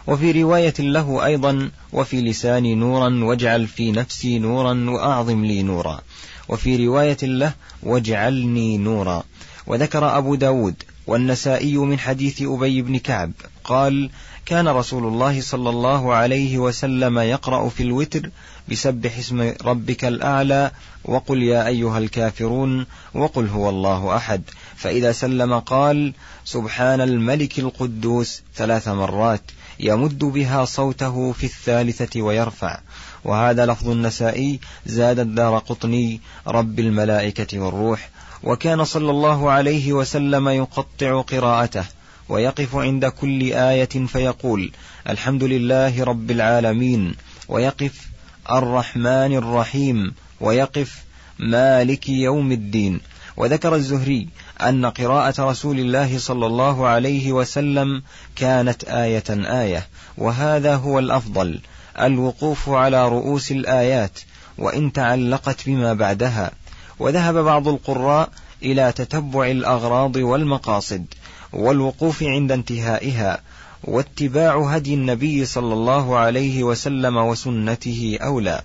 وفي 0.06 0.42
رواية 0.42 0.74
له 0.78 1.24
أيضا 1.24 1.70
وفي 1.92 2.20
لساني 2.20 2.74
نورا 2.74 3.24
واجعل 3.24 3.66
في 3.66 3.92
نفسي 3.92 4.38
نورا 4.38 4.90
وأعظم 4.90 5.44
لي 5.44 5.62
نورا. 5.62 6.00
وفي 6.48 6.86
رواية 6.86 7.18
له 7.22 7.52
واجعلني 7.82 8.78
نورا. 8.78 9.24
وذكر 9.68 10.18
أبو 10.18 10.34
داود 10.34 10.74
والنسائي 11.06 11.76
من 11.76 11.98
حديث 11.98 12.42
أبي 12.42 12.82
بن 12.82 12.98
كعب 12.98 13.32
قال 13.64 14.10
كان 14.46 14.68
رسول 14.68 15.06
الله 15.06 15.40
صلى 15.40 15.70
الله 15.70 16.14
عليه 16.14 16.58
وسلم 16.58 17.18
يقرأ 17.18 17.68
في 17.68 17.82
الوتر 17.82 18.30
بسبح 18.70 19.18
اسم 19.18 19.52
ربك 19.64 20.04
الأعلى 20.04 20.70
وقل 21.04 21.42
يا 21.42 21.66
أيها 21.66 21.98
الكافرون 21.98 22.86
وقل 23.14 23.46
هو 23.48 23.68
الله 23.68 24.16
أحد. 24.16 24.42
فإذا 24.76 25.12
سلم 25.12 25.58
قال 25.58 26.12
سبحان 26.44 27.00
الملك 27.00 27.58
القدوس 27.58 28.42
ثلاث 28.54 28.88
مرات 28.88 29.42
يمد 29.80 30.18
بها 30.18 30.64
صوته 30.64 31.32
في 31.32 31.44
الثالثة 31.44 32.22
ويرفع. 32.22 32.80
وهذا 33.24 33.66
لفظ 33.66 33.88
النسائي 33.88 34.60
زاد 34.86 35.18
الدار 35.18 35.58
قطني 35.58 36.20
رب 36.46 36.78
الملائكة 36.78 37.58
والروح. 37.58 38.10
وكان 38.42 38.84
صلى 38.84 39.10
الله 39.10 39.50
عليه 39.50 39.92
وسلم 39.92 40.48
يقطع 40.48 41.20
قراءته 41.20 41.84
ويقف 42.28 42.76
عند 42.76 43.06
كل 43.06 43.52
آية 43.52 44.06
فيقول 44.06 44.72
الحمد 45.08 45.44
لله 45.44 46.04
رب 46.04 46.30
العالمين 46.30 47.14
ويقف 47.48 48.08
الرحمن 48.50 49.36
الرحيم 49.36 50.14
ويقف 50.40 51.02
مالك 51.38 52.08
يوم 52.08 52.52
الدين. 52.52 53.00
وذكر 53.36 53.74
الزهري 53.74 54.28
أن 54.60 54.86
قراءة 54.86 55.50
رسول 55.50 55.78
الله 55.78 56.18
صلى 56.18 56.46
الله 56.46 56.86
عليه 56.86 57.32
وسلم 57.32 58.02
كانت 58.36 58.84
آية 58.84 59.24
آية 59.62 59.86
وهذا 60.16 60.74
هو 60.74 60.98
الأفضل 60.98 61.60
الوقوف 62.00 62.68
على 62.68 63.08
رؤوس 63.08 63.52
الآيات 63.52 64.18
وإن 64.58 64.92
تعلقت 64.92 65.66
بما 65.66 65.92
بعدها. 65.94 66.50
وذهب 66.98 67.34
بعض 67.34 67.68
القراء 67.68 68.30
إلى 68.62 68.92
تتبع 68.92 69.50
الأغراض 69.50 70.16
والمقاصد 70.16 71.04
والوقوف 71.52 72.22
عند 72.22 72.52
انتهائها 72.52 73.40
واتباع 73.84 74.68
هدي 74.68 74.94
النبي 74.94 75.44
صلى 75.44 75.74
الله 75.74 76.16
عليه 76.16 76.64
وسلم 76.64 77.16
وسنته 77.16 78.18
أولى. 78.20 78.60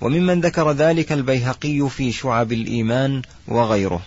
وممن 0.00 0.40
ذكر 0.40 0.72
ذلك 0.72 1.12
البيهقي 1.12 1.88
في 1.90 2.12
شعب 2.12 2.52
الإيمان 2.52 3.22
وغيره. 3.48 4.00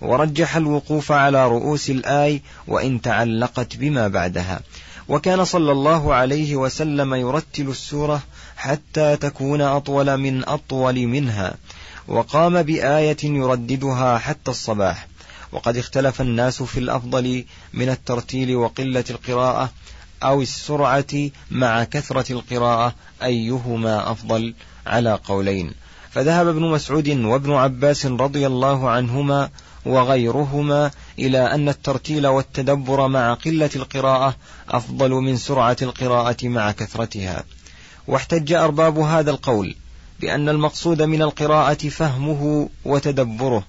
ورجح 0.00 0.56
الوقوف 0.56 1.12
على 1.12 1.48
رؤوس 1.48 1.90
الآي 1.90 2.42
وإن 2.66 3.00
تعلقت 3.00 3.76
بما 3.76 4.08
بعدها. 4.08 4.60
وكان 5.08 5.44
صلى 5.44 5.72
الله 5.72 6.14
عليه 6.14 6.56
وسلم 6.56 7.14
يرتل 7.14 7.68
السورة 7.68 8.22
حتى 8.56 9.16
تكون 9.16 9.60
أطول 9.60 10.16
من 10.16 10.48
أطول 10.48 11.06
منها. 11.06 11.54
وقام 12.10 12.62
بآية 12.62 13.16
يرددها 13.24 14.18
حتى 14.18 14.50
الصباح. 14.50 15.06
وقد 15.52 15.76
اختلف 15.76 16.20
الناس 16.20 16.62
في 16.62 16.80
الأفضل 16.80 17.44
من 17.74 17.88
الترتيل 17.88 18.56
وقلة 18.56 19.04
القراءة 19.10 19.70
أو 20.22 20.42
السرعة 20.42 21.30
مع 21.50 21.84
كثرة 21.84 22.32
القراءة 22.32 22.94
أيهما 23.22 24.12
أفضل 24.12 24.54
على 24.86 25.18
قولين. 25.24 25.74
فذهب 26.10 26.48
ابن 26.48 26.62
مسعود 26.62 27.08
وابن 27.08 27.52
عباس 27.52 28.06
رضي 28.06 28.46
الله 28.46 28.90
عنهما 28.90 29.50
وغيرهما 29.86 30.90
إلى 31.18 31.54
أن 31.54 31.68
الترتيل 31.68 32.26
والتدبر 32.26 33.08
مع 33.08 33.34
قلة 33.34 33.70
القراءة 33.76 34.36
أفضل 34.68 35.10
من 35.10 35.36
سرعة 35.36 35.76
القراءة 35.82 36.48
مع 36.48 36.72
كثرتها. 36.72 37.44
واحتج 38.06 38.52
أرباب 38.52 38.98
هذا 38.98 39.30
القول 39.30 39.74
بأن 40.20 40.48
المقصود 40.48 41.02
من 41.02 41.22
القراءة 41.22 41.88
فهمه 41.88 42.68
وتدبره 42.84 43.64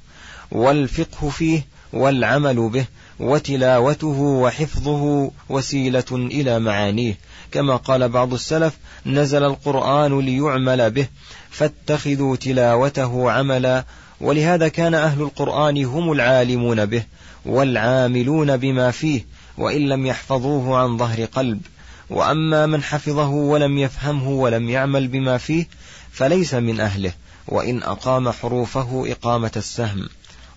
والفقه 0.52 1.30
فيه 1.30 1.66
والعمل 1.94 2.70
به 2.70 2.86
وتلاوته 3.20 4.20
وحفظه 4.20 5.32
وسيلة 5.50 6.04
إلى 6.12 6.60
معانيه. 6.60 7.18
كما 7.52 7.76
قال 7.76 8.10
بعض 8.10 8.34
السلف 8.34 8.78
نزل 9.06 9.44
القرآن 9.44 10.20
ليعمل 10.20 10.92
به 10.92 11.08
فاتخذوا 11.50 12.36
تلاوته 12.36 13.32
عملا 13.32 13.86
ولهذا 14.22 14.68
كان 14.68 14.94
أهل 14.94 15.22
القرآن 15.22 15.86
هم 15.86 16.12
العالمون 16.12 16.86
به 16.86 17.04
والعاملون 17.46 18.58
بما 18.58 18.92
فيه 18.92 19.26
وإن 19.58 19.82
لم 19.82 20.06
يحفظوه 20.06 20.78
عن 20.78 20.98
ظهر 20.98 21.26
قلب. 21.26 21.62
وأما 22.10 22.66
من 22.66 22.84
حفظه 22.84 23.30
ولم 23.30 23.78
يفهمه 23.78 24.30
ولم 24.30 24.70
يعمل 24.70 25.08
بما 25.08 25.38
فيه 25.38 25.68
فليس 26.12 26.54
من 26.54 26.80
أهله 26.80 27.14
وإن 27.48 27.84
أقام 27.84 28.32
حروفه 28.32 29.04
إقامة 29.12 29.52
السهم. 29.56 30.10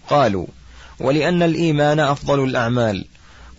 قالوا 0.08 0.46
ولأن 1.00 1.42
الإيمان 1.42 2.00
أفضل 2.00 2.44
الأعمال 2.44 3.04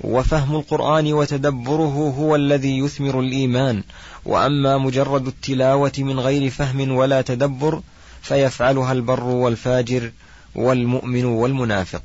وفهم 0.02 0.56
القرآن 0.56 1.14
وتدبره 1.14 2.14
هو 2.18 2.36
الذي 2.36 2.78
يثمر 2.78 3.20
الإيمان. 3.20 3.84
وأما 4.26 4.78
مجرد 4.78 5.28
التلاوة 5.28 5.94
من 5.98 6.20
غير 6.20 6.50
فهم 6.50 6.92
ولا 6.92 7.22
تدبر 7.22 7.82
فيفعلها 8.22 8.92
البر 8.92 9.24
والفاجر 9.24 10.12
والمؤمن 10.56 11.26
والمنافق. 11.26 12.02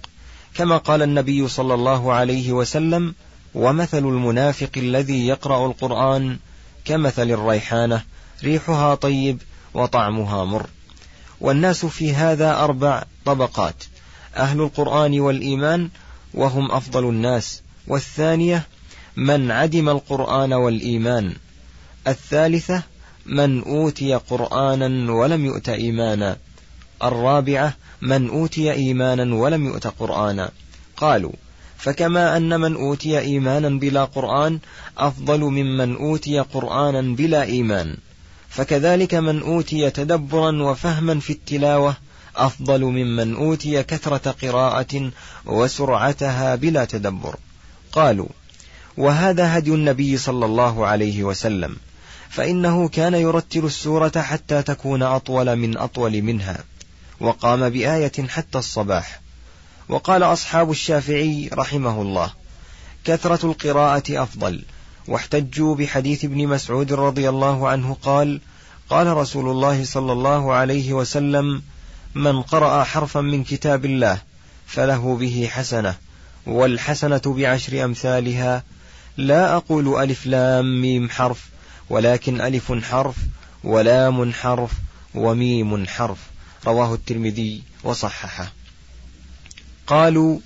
كما 0.54 0.76
قال 0.76 1.02
النبي 1.02 1.48
صلى 1.48 1.74
الله 1.74 2.12
عليه 2.12 2.52
وسلم 2.52 3.14
ومثل 3.54 3.98
المنافق 3.98 4.70
الذي 4.76 5.26
يقرأ 5.26 5.66
القرآن 5.66 6.38
كمثل 6.84 7.30
الريحانة 7.30 8.02
ريحها 8.44 8.94
طيب 8.94 9.42
وطعمها 9.74 10.44
مر. 10.44 10.66
والناس 11.40 11.86
في 11.86 12.14
هذا 12.14 12.54
أربع 12.56 13.04
طبقات 13.24 13.84
أهل 14.36 14.60
القرآن 14.60 15.20
والإيمان 15.20 15.88
وهم 16.34 16.70
أفضل 16.72 17.08
الناس 17.08 17.62
والثانية 17.86 18.66
من 19.16 19.50
عدم 19.50 19.88
القرآن 19.88 20.52
والإيمان 20.52 21.34
الثالثة 22.08 22.82
من 23.26 23.62
أوتي 23.62 24.14
قرآنا 24.14 25.12
ولم 25.12 25.44
يؤت 25.46 25.68
إيمانا 25.68 26.36
الرابعة 27.02 27.76
من 28.00 28.28
أوتي 28.28 28.72
إيمانا 28.72 29.34
ولم 29.34 29.66
يؤت 29.66 29.86
قرآنا. 29.86 30.50
قالوا 30.96 31.32
فكما 31.76 32.36
أن 32.36 32.60
من 32.60 32.74
أوتي 32.74 33.18
إيمانا 33.18 33.68
بلا 33.68 34.04
قرآن 34.04 34.58
أفضل 34.98 35.40
ممن 35.40 35.96
أوتي 35.96 36.38
قرآنا 36.38 37.00
بلا 37.16 37.42
إيمان. 37.42 37.96
فكذلك 38.50 39.14
من 39.14 39.42
أوتي 39.42 39.90
تدبرا 39.90 40.62
وفهما 40.62 41.20
في 41.20 41.32
التلاوة 41.32 41.96
أفضل 42.36 42.84
ممن 42.84 43.34
أوتي 43.34 43.82
كثرة 43.82 44.30
قراءة 44.30 45.10
وسرعتها 45.46 46.54
بلا 46.54 46.84
تدبر. 46.84 47.36
قالوا 47.92 48.28
وهذا 48.96 49.58
هدي 49.58 49.70
النبي 49.70 50.16
صلى 50.16 50.46
الله 50.46 50.86
عليه 50.86 51.24
وسلم 51.24 51.76
فإنه 52.30 52.88
كان 52.88 53.14
يرتل 53.14 53.64
السورة 53.64 54.20
حتى 54.20 54.62
تكون 54.62 55.02
أطول 55.02 55.56
من 55.56 55.76
أطول 55.76 56.22
منها 56.22 56.64
وقام 57.20 57.68
بآية 57.68 58.28
حتى 58.28 58.58
الصباح. 58.58 59.20
وقال 59.88 60.22
أصحاب 60.22 60.70
الشافعي 60.70 61.50
رحمه 61.52 62.02
الله 62.02 62.30
كثرة 63.04 63.46
القراءة 63.46 64.22
أفضل 64.22 64.62
واحتجوا 65.08 65.74
بحديث 65.74 66.24
ابن 66.24 66.46
مسعود 66.46 66.92
رضي 66.92 67.28
الله 67.28 67.68
عنه 67.68 67.96
قال 68.02 68.40
قال 68.90 69.06
رسول 69.06 69.48
الله 69.48 69.84
صلى 69.84 70.12
الله 70.12 70.52
عليه 70.52 70.92
وسلم 70.92 71.62
من 72.14 72.42
قرأ 72.42 72.84
حرفا 72.84 73.20
من 73.20 73.44
كتاب 73.44 73.84
الله 73.84 74.18
فله 74.66 75.16
به 75.16 75.48
حسنة 75.52 75.94
والحسنة 76.46 77.22
بعشر 77.26 77.84
أمثالها 77.84 78.62
لا 79.16 79.56
أقول 79.56 80.02
ألف 80.02 80.26
لام 80.26 80.80
ميم 80.80 81.10
حرف 81.10 81.48
ولكن 81.90 82.40
ألف 82.40 82.72
حرف 82.72 83.16
ولام 83.64 84.32
حرف 84.32 84.70
وميم 85.14 85.86
حرف. 85.86 86.18
رواه 86.66 86.94
الترمذي 86.94 87.62
وصححه. 87.84 88.52
قالوا 89.86 90.38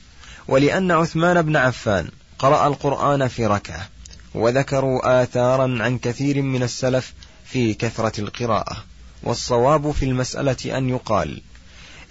ولأن 0.48 0.90
عثمان 0.90 1.42
بن 1.42 1.56
عفان 1.56 2.08
قرأ 2.38 2.66
القرآن 2.66 3.28
في 3.28 3.46
ركعة 3.46 3.88
وذكروا 4.34 5.22
آثارا 5.22 5.76
عن 5.80 5.98
كثير 5.98 6.42
من 6.42 6.62
السلف 6.62 7.14
في 7.44 7.74
كثرة 7.74 8.20
القراءة 8.20 8.76
والصواب 9.22 9.90
في 9.90 10.04
المسألة 10.04 10.78
أن 10.78 10.88
يقال 10.88 11.40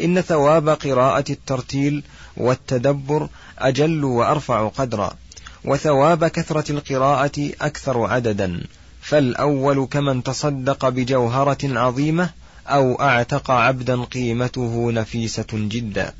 إن 0.02 0.22
ثواب 0.22 0.70
قراءة 0.70 1.32
الترتيل 1.32 2.04
والتدبر 2.38 3.30
أجل 3.60 4.04
وأرفع 4.04 4.68
قدرا 4.68 5.14
وثواب 5.66 6.26
كثرة 6.26 6.72
القراءة 6.72 7.50
أكثر 7.62 8.06
عددا 8.06 8.64
فالأول 9.02 9.88
كمن 9.92 10.24
تصدق 10.24 10.90
بجوهرة 10.90 11.80
عظيمة 11.80 12.30
أو 12.68 13.02
أعتق 13.02 13.52
عبدا 13.52 14.04
قيمته 14.04 14.92
نفيسة 14.92 15.46
جدا 15.54 16.14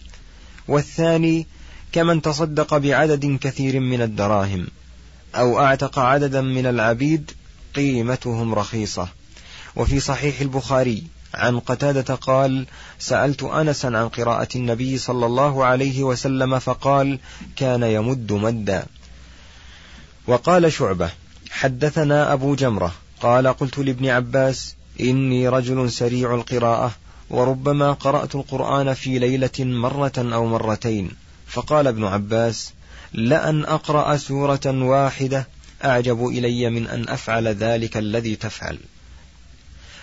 والثاني 0.68 1.48
كمن 1.92 2.22
تصدق 2.22 2.78
بعدد 2.78 3.38
كثير 3.42 3.80
من 3.80 4.02
الدراهم. 4.02 4.68
أو 5.36 5.60
أعتق 5.60 6.00
عددا 6.00 6.42
من 6.42 6.66
العبيد 6.66 7.32
قيمتهم 7.76 8.54
رخيصة. 8.54 9.08
وفي 9.76 10.00
صحيح 10.00 10.42
البخاري 10.42 11.04
عن 11.34 11.60
قتادة 11.60 12.16
قال 12.16 12.66
سألت 13.00 13.44
أنسا 13.44 13.88
عن 13.88 14.10
قراءة 14.10 14.48
النبي 14.56 14.98
صلى 14.98 15.26
الله 15.26 15.66
عليه 15.66 16.04
وسلم 16.04 16.60
فقال 16.60 17.20
كان 17.56 17.84
يمد 17.84 18.34
مدا. 18.34 18.86
وقال 20.28 20.74
شعبة 20.74 21.10
حدثنا 21.52 22.34
أبو 22.34 22.56
جمرة 22.56 22.92
قال 23.22 23.48
قلت 23.48 23.78
لابن 23.78 24.10
عباس 24.10 24.76
إني 25.02 25.50
رجل 25.50 25.92
سريع 25.92 26.36
القراءة 26.36 26.92
وربما 27.30 27.92
قرأت 27.92 28.36
القرآن 28.36 28.94
في 28.94 29.20
ليلة 29.20 29.60
مرة 29.60 30.14
أو 30.18 30.46
مرتين. 30.46 31.12
فقال 31.48 31.88
ابن 31.88 32.04
عباس 32.04 32.74
لأن 33.14 33.66
أقرأ 33.66 34.18
سورة 34.18 34.62
واحدة 34.66 35.48
أعجب 35.84 36.28
إلي 36.28 36.70
من 36.70 36.88
أن 36.88 37.10
أفعل 37.10 37.48
ذلك 37.48 37.98
الذي 37.98 38.36
تفعل. 38.36 38.80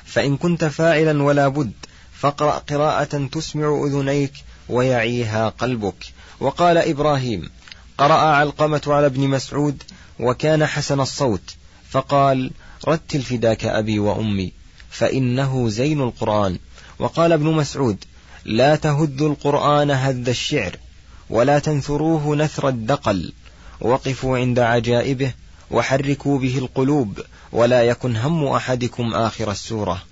فإن 0.05 0.37
كنت 0.37 0.64
فاعلا 0.64 1.23
ولا 1.23 1.49
بد 1.49 1.73
فاقرأ 2.12 2.59
قراءة 2.59 3.29
تسمع 3.33 3.85
أذنيك 3.87 4.33
ويعيها 4.68 5.49
قلبك. 5.49 6.12
وقال 6.40 6.79
إبراهيم 6.79 7.51
قرأ 7.99 8.14
علقمة 8.14 8.83
على 8.87 9.07
ابن 9.07 9.20
مسعود 9.29 9.83
وكان 10.20 10.66
حسن 10.66 11.01
الصوت 11.01 11.55
فقال 11.90 12.51
رتل 12.88 13.23
فداك 13.23 13.64
أبي 13.64 13.99
وأمي 13.99 14.53
فإنه 14.90 15.68
زين 15.68 16.01
القرآن. 16.01 16.59
وقال 16.99 17.33
ابن 17.33 17.46
مسعود 17.46 18.05
لا 18.44 18.77
تهدوا 18.77 19.29
القرآن 19.29 19.90
هذ 19.90 20.29
الشعر. 20.29 20.77
ولا 21.30 21.58
تنثروه 21.58 22.36
نثر 22.36 22.68
الدقل. 22.68 23.32
وقفوا 23.80 24.38
عند 24.38 24.58
عجائبه 24.58 25.32
وحركوا 25.70 26.38
به 26.38 26.58
القلوب 26.58 27.20
ولا 27.52 27.82
يكن 27.82 28.16
هم 28.16 28.46
أحدكم 28.46 29.14
آخر 29.14 29.50
السورة. 29.50 30.02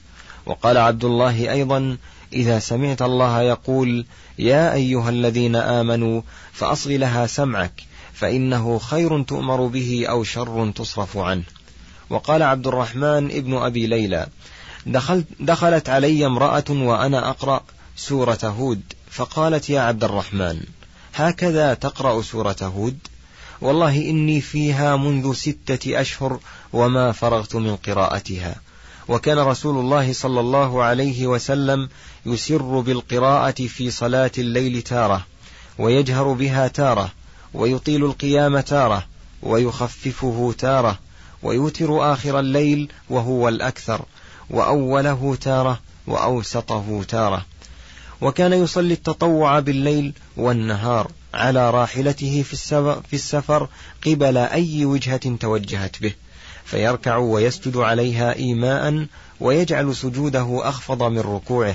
وقال 0.46 0.76
عبد 0.76 1.04
الله 1.04 1.52
أيضا 1.52 1.96
إذا 2.32 2.58
سمعت 2.58 3.02
الله 3.02 3.42
يقول 3.42 4.06
يا 4.38 4.74
أيها 4.74 5.10
الذين 5.10 5.56
آمنوا 5.56 6.22
فأصغ 6.52 6.90
لها 6.90 7.26
سمعك 7.26 7.82
فإنه 8.14 8.78
خير 8.78 9.22
تؤمر 9.22 9.66
به 9.66 10.06
أو 10.08 10.24
شر 10.24 10.72
تصرف 10.76 11.16
عنه. 11.16 11.44
وقال 12.10 12.42
عبد 12.42 12.66
الرحمن 12.66 13.30
ابن 13.30 13.56
أبي 13.56 13.86
ليلى 13.86 14.26
دخلت, 14.86 15.26
دخلت 15.40 15.88
علي 15.88 16.26
امرأة 16.26 16.64
وأنا 16.70 17.30
أقرأ 17.30 17.60
سورة 17.96 18.38
هود 18.44 18.82
فقالت 19.10 19.70
يا 19.70 19.80
عبد 19.80 20.04
الرحمن. 20.04 20.60
هكذا 21.18 21.74
تقرأ 21.74 22.22
سورة 22.22 22.56
هود 22.62 22.98
والله 23.60 24.10
إني 24.10 24.40
فيها 24.40 24.96
منذ 24.96 25.32
ستة 25.32 26.00
أشهر 26.00 26.40
وما 26.72 27.12
فرغت 27.12 27.56
من 27.56 27.76
قراءتها. 27.76 28.56
وكان 29.08 29.38
رسول 29.38 29.78
الله 29.78 30.12
صلى 30.12 30.40
الله 30.40 30.82
عليه 30.82 31.26
وسلم 31.26 31.88
يسر 32.26 32.80
بالقراءة 32.80 33.66
في 33.66 33.90
صلاة 33.90 34.30
الليل 34.38 34.82
تارة 34.82 35.26
ويجهر 35.78 36.32
بها 36.32 36.68
تارة 36.68 37.12
ويطيل 37.54 38.04
القيام 38.04 38.60
تارة 38.60 39.06
ويخففه 39.42 40.54
تارة 40.58 40.98
ويوتر 41.42 42.12
آخر 42.12 42.40
الليل 42.40 42.92
وهو 43.10 43.48
الأكثر 43.48 44.00
وأوله 44.50 45.36
تارة 45.40 45.80
وأوسطه 46.06 47.04
تارة. 47.08 47.46
وكان 48.20 48.52
يصلي 48.52 48.94
التطوع 48.94 49.60
بالليل 49.60 50.12
والنهار 50.36 51.10
على 51.34 51.70
راحلته 51.70 52.42
في 53.08 53.12
السفر 53.12 53.68
قبل 54.06 54.36
أي 54.36 54.84
وجهة 54.84 55.36
توجهت 55.40 56.02
به 56.02 56.14
فيركع 56.64 57.16
ويسجد 57.16 57.76
عليها 57.76 58.36
إيماء 58.36 59.06
ويجعل 59.40 59.96
سجوده 59.96 60.68
أخفض 60.68 61.02
من 61.02 61.18
ركوعه. 61.18 61.74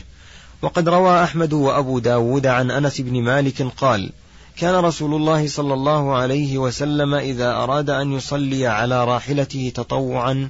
وقد 0.61 0.89
روى 0.89 1.23
أحمد 1.23 1.53
وأبو 1.53 1.99
داود 1.99 2.47
عن 2.47 2.71
أنس 2.71 3.01
بن 3.01 3.23
مالك 3.23 3.61
قال 3.61 4.11
كان 4.57 4.75
رسول 4.75 5.13
الله 5.13 5.47
صلى 5.47 5.73
الله 5.73 6.15
عليه 6.15 6.57
وسلم 6.57 7.13
إذا 7.13 7.51
أراد 7.51 7.89
أن 7.89 8.11
يصلي 8.11 8.67
على 8.67 9.05
راحلته 9.05 9.71
تطوعا 9.75 10.49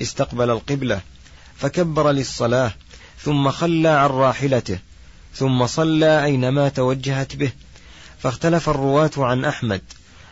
استقبل 0.00 0.50
القبلة 0.50 1.00
فكبر 1.56 2.10
للصلاة 2.10 2.72
ثم 3.18 3.50
خلى 3.50 3.88
عن 3.88 4.10
راحلته 4.10 4.78
ثم 5.34 5.66
صلى 5.66 6.24
أينما 6.24 6.68
توجهت 6.68 7.36
به. 7.36 7.50
فاختلف 8.18 8.68
الرواة 8.68 9.10
عن 9.16 9.44
أحمد. 9.44 9.80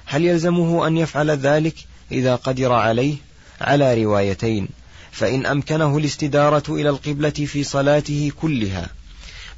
هل 0.07 0.25
يلزمه 0.25 0.87
أن 0.87 0.97
يفعل 0.97 1.31
ذلك 1.31 1.75
إذا 2.13 2.35
قدر 2.35 2.73
عليه؟ 2.73 3.17
على 3.61 4.05
روايتين. 4.05 4.69
فإن 5.13 5.47
أمكنه 5.47 5.99
الاستدارة 5.99 6.63
إلى 6.69 6.89
القبلة 6.89 7.31
في 7.31 7.65
صلاته 7.65 8.33
كلها. 8.41 8.89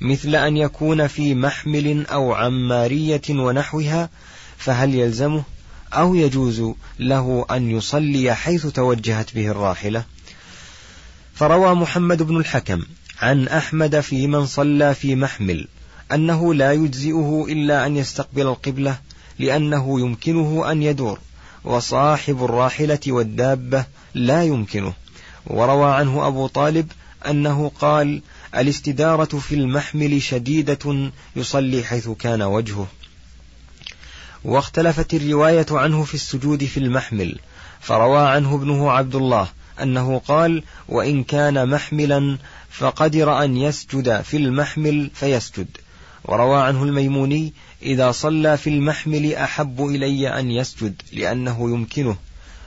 مثل 0.01 0.35
أن 0.37 0.57
يكون 0.57 1.07
في 1.07 1.35
محمل 1.35 2.07
أو 2.07 2.33
عمارية 2.33 3.23
ونحوها 3.31 4.09
فهل 4.59 4.95
يلزمه؟ 4.95 5.43
أو 5.93 6.15
يجوز 6.15 6.63
له 6.99 7.47
أن 7.51 7.71
يصلي 7.71 8.35
حيث 8.35 8.67
توجهت 8.67 9.35
به 9.35 9.49
الراحلة؟ 9.49 10.05
فروى 11.35 11.75
محمد 11.75 12.23
بن 12.23 12.37
الحكم 12.37 12.83
عن 13.21 13.49
أحمد 13.49 14.01
في 14.01 14.27
من 14.27 14.47
صلى 14.47 14.95
في 14.95 15.15
محمل 15.15 15.69
أنه 16.13 16.55
لا 16.55 16.73
يجزئه 16.73 17.47
إلا 17.49 17.87
أن 17.87 17.97
يستقبل 17.97 18.43
القبلة 18.43 18.99
لأنه 19.39 20.01
يمكنه 20.01 20.71
أن 20.73 20.83
يدور 20.83 21.19
وصاحب 21.65 22.45
الراحلة 22.45 23.01
والدابة 23.07 23.85
لا 24.15 24.45
يمكنه. 24.45 24.93
وروى 25.47 25.95
عنه 25.95 26.27
أبو 26.27 26.47
طالب 26.47 26.93
أنه 27.29 27.73
قال 27.81 28.23
الاستدارة 28.57 29.39
في 29.39 29.55
المحمل 29.55 30.23
شديدة 30.23 31.11
يصلي 31.37 31.85
حيث 31.85 32.09
كان 32.09 32.43
وجهه. 32.43 32.87
واختلفت 34.45 35.15
الرواية 35.15 35.67
عنه 35.71 36.05
في 36.05 36.15
السجود 36.15 36.65
في 36.65 36.77
المحمل 36.77 37.39
فروى 37.81 38.29
عنه 38.29 38.55
ابنه 38.55 38.91
عبد 38.91 39.15
الله 39.15 39.49
أنه 39.83 40.19
قال 40.19 40.63
وإن 40.89 41.25
كان 41.25 41.69
محملا 41.69 42.39
فقدر 42.71 43.45
أن 43.45 43.57
يسجد 43.57 44.21
في 44.21 44.37
المحمل 44.37 45.11
فيسجد. 45.15 45.69
وروى 46.25 46.63
عنه 46.63 46.83
الميموني 46.83 47.53
إذا 47.83 48.13
صلى 48.13 48.57
في 48.57 48.71
المحمل 48.71 49.35
أحب 49.35 49.87
إلي 49.87 50.39
أن 50.39 50.51
يسجد 50.51 51.03
لأنه 51.13 51.71
يمكنه. 51.71 52.17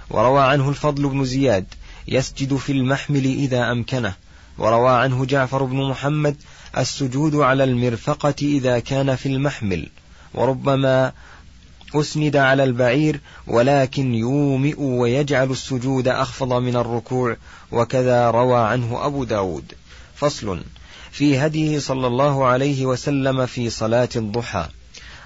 وروى 0.10 0.42
عنه 0.42 0.70
الفضل 0.70 1.10
بن 1.10 1.26
زياد 1.26 1.66
يسجد 2.08 2.56
في 2.56 2.72
المحمل 2.72 3.26
إذا 3.26 3.72
أمكنه. 3.72 4.14
وروى 4.58 4.92
عنه 4.92 5.26
جعفر 5.26 5.64
بن 5.64 5.90
محمد 5.90 6.36
السجود 6.78 7.36
على 7.36 7.64
المرفقة 7.64 8.36
إذا 8.42 8.80
كان 8.80 9.16
في 9.16 9.26
المحمل. 9.26 9.90
وربما 10.34 11.12
أسند 11.96 12.36
على 12.36 12.64
البعير 12.64 13.20
ولكن 13.48 14.14
يومئ 14.14 14.76
ويجعل 14.80 15.52
السجود 15.52 16.08
أخفض 16.08 16.54
من 16.54 16.76
الركوع 16.76 17.38
وكذا 17.72 18.32
روى 18.32 18.60
عنه 18.60 19.06
أبو 19.06 19.24
داود. 19.24 19.74
فصل 20.16 20.64
في 21.12 21.38
هديه 21.38 21.80
صلى 21.80 22.08
الله 22.08 22.46
عليه 22.46 22.86
وسلم 22.86 23.46
في 23.46 23.70
صلاة 23.70 24.10
الضحى. 24.16 24.68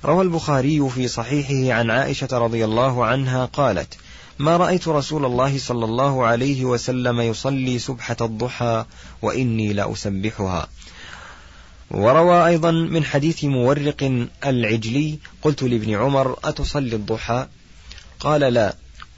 روى 0.06 0.21
البخاري 0.21 0.89
في 0.89 1.08
صحيحه 1.08 1.77
عن 1.77 1.91
عائشة 1.91 2.27
رضي 2.32 2.65
الله 2.65 3.06
عنها 3.06 3.45
قالت 3.45 3.97
ما 4.39 4.58
رأيت 4.58 4.88
رسول 4.88 5.25
الله 5.25 5.58
صلى 5.58 5.86
الله 5.86 6.25
عليه 6.25 6.65
وسلم 6.65 7.21
يصلي 7.21 7.80
سبحة 7.80 8.17
الضحى 8.21 8.86
وإني 9.21 9.73
لأسبحها. 9.73 10.67
وروى 11.91 12.47
أيضا 12.47 12.71
من 12.71 13.04
حديث 13.04 13.43
مورق 13.43 14.28
العجلي 14.45 15.19
قلت 15.41 15.63
لابن 15.63 15.95
عمر 15.95 16.39
أتصلي 16.43 16.95
الضحى؟ 16.95 17.47
قال 18.19 18.41
لا. 18.41 18.76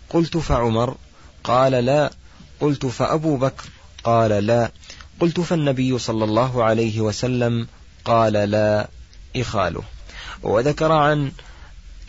قلت 0.09 0.37
فعمر. 0.37 0.95
قال 1.43 1.71
لا. 1.71 2.11
قلت 2.59 2.85
فأبو 2.85 3.37
بكر؟ 3.37 3.63
قال 4.03 4.29
لا. 4.29 4.71
قلت 5.19 5.39
فالنبي 5.39 5.97
صلى 5.97 6.23
الله 6.23 6.63
عليه 6.63 7.01
وسلم؟ 7.01 7.67
قال 8.05 8.33
لا. 8.33 8.89
إخاله. 9.35 9.83
وذكر 10.43 10.91
عن 10.91 11.31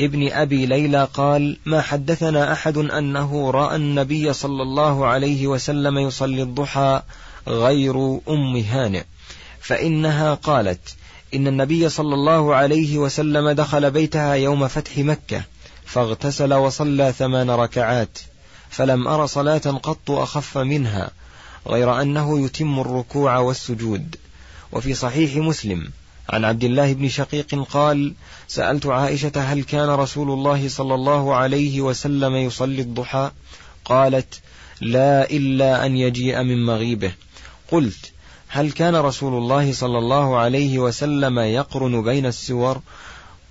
ابن 0.00 0.32
أبي 0.32 0.66
ليلى 0.66 1.08
قال 1.14 1.58
ما 1.66 1.80
حدثنا 1.80 2.52
أحد 2.52 2.76
أنه 2.78 3.50
رأى 3.50 3.76
النبي 3.76 4.32
صلى 4.32 4.62
الله 4.62 5.06
عليه 5.06 5.46
وسلم 5.46 5.98
يصلي 5.98 6.42
الضحى 6.42 7.02
غير 7.48 8.20
أم 8.28 8.56
هانئ. 8.56 9.02
فإنها 9.60 10.34
قالت 10.34 10.96
إن 11.34 11.46
النبي 11.46 11.88
صلى 11.88 12.14
الله 12.14 12.54
عليه 12.54 12.98
وسلم 12.98 13.50
دخل 13.50 13.90
بيتها 13.90 14.34
يوم 14.34 14.68
فتح 14.68 14.98
مكة 14.98 15.42
فاغتسل 15.84 16.54
وصلى 16.54 17.12
ثمان 17.12 17.50
ركعات 17.50 18.18
فلم 18.70 19.08
أر 19.08 19.26
صلاة 19.26 19.58
قط 19.58 20.10
أخف 20.10 20.58
منها 20.58 21.10
غير 21.66 22.00
أنه 22.02 22.44
يتم 22.44 22.80
الركوع 22.80 23.38
والسجود. 23.38 24.16
وفي 24.72 24.94
صحيح 24.94 25.36
مسلم 25.36 25.90
عن 26.28 26.44
عبد 26.44 26.64
الله 26.64 26.92
بن 26.92 27.08
شقيق 27.08 27.66
قال 27.70 28.14
سألت 28.48 28.86
عائشة 28.86 29.32
هل 29.36 29.64
كان 29.64 29.88
رسول 29.88 30.30
الله 30.30 30.68
صلى 30.68 30.94
الله 30.94 31.34
عليه 31.34 31.80
وسلم 31.80 32.36
يصلي 32.36 32.82
الضحى؟ 32.82 33.30
قالت 33.84 34.40
لا 34.80 35.30
إلا 35.30 35.86
أن 35.86 35.96
يجيء 35.96 36.42
من 36.42 36.66
مغيبه. 36.66 37.12
قلت 37.70 38.12
هل 38.52 38.72
كان 38.72 38.96
رسول 38.96 39.34
الله 39.34 39.72
صلى 39.72 39.98
الله 39.98 40.38
عليه 40.38 40.78
وسلم 40.78 41.38
يقرن 41.38 42.02
بين 42.02 42.26
السور؟ 42.26 42.80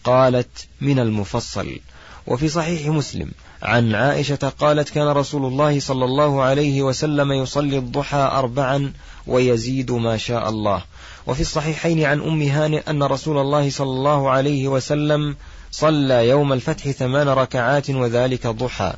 قالت 0.04 0.68
من 0.82 1.00
المفصل. 1.00 1.80
وفي 2.28 2.50
صحيح 2.50 2.88
مسلم 2.88 3.32
عن 3.64 3.96
عائشة 3.96 4.54
قالت 4.60 4.90
كان 4.90 5.08
رسول 5.08 5.46
الله 5.46 5.80
صلى 5.80 6.06
الله 6.06 6.42
عليه 6.44 6.82
وسلم 6.82 7.32
يصلي 7.32 7.78
الضحى 7.78 8.18
أربعا 8.18 8.94
ويزيد 9.28 9.92
ما 9.92 10.18
شاء 10.18 10.50
الله. 10.50 10.84
وفي 11.28 11.42
الصحيحين 11.42 12.04
عن 12.04 12.22
أم 12.22 12.42
هانئ 12.42 12.90
أن 12.90 13.04
رسول 13.04 13.38
الله 13.38 13.70
صلى 13.70 13.90
الله 13.90 14.30
عليه 14.30 14.68
وسلم 14.68 15.36
صلى 15.72 16.30
يوم 16.30 16.54
الفتح 16.54 16.92
ثمان 16.92 17.30
ركعات 17.30 17.90
وذلك 17.90 18.48
ضحى. 18.48 18.94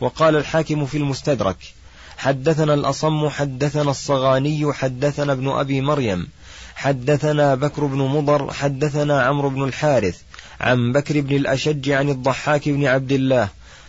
وقال 0.00 0.36
الحاكم 0.36 0.86
في 0.86 0.98
المستدرك 0.98 1.79
حدثنا 2.20 2.74
الأصم 2.74 3.28
حدثنا 3.28 3.90
الصغاني 3.90 4.72
حدثنا 4.72 5.32
ابن 5.32 5.48
أبي 5.48 5.80
مريم 5.80 6.28
حدثنا 6.74 7.54
بكر 7.54 7.84
بن 7.84 7.98
مضر 7.98 8.52
حدثنا 8.52 9.22
عمرو 9.22 9.50
بن 9.50 9.64
الحارث 9.64 10.18
عن 10.60 10.92
بكر 10.92 11.20
بن 11.20 11.36
الأشج 11.36 11.90
عن 11.90 12.08
الضحاك 12.08 12.68
بن 12.68 12.86
عبد 12.86 13.12
الله 13.12 13.48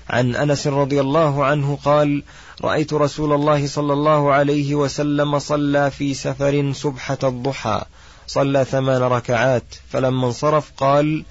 عن 0.10 0.36
أنس 0.36 0.67
رضي 0.67 1.02
الله 1.02 1.46
عنه 1.46 1.80
قال 1.84 2.24
رأيت 2.62 2.94
رسول 2.94 3.34
الله 3.34 3.67
صلى 3.67 3.94
الله 3.94 4.34
عليه 4.34 4.76
وسلم 4.76 5.39
صلى 5.39 5.91
في 5.91 6.13
سفر 6.13 6.74
سبحة 6.74 7.17
الضحى 7.24 7.82
صلى 8.28 8.65
ثمان 8.65 9.02
ركعات 9.02 9.76
فلما 9.89 10.28
انصرف 10.28 10.72
قال 10.78 11.24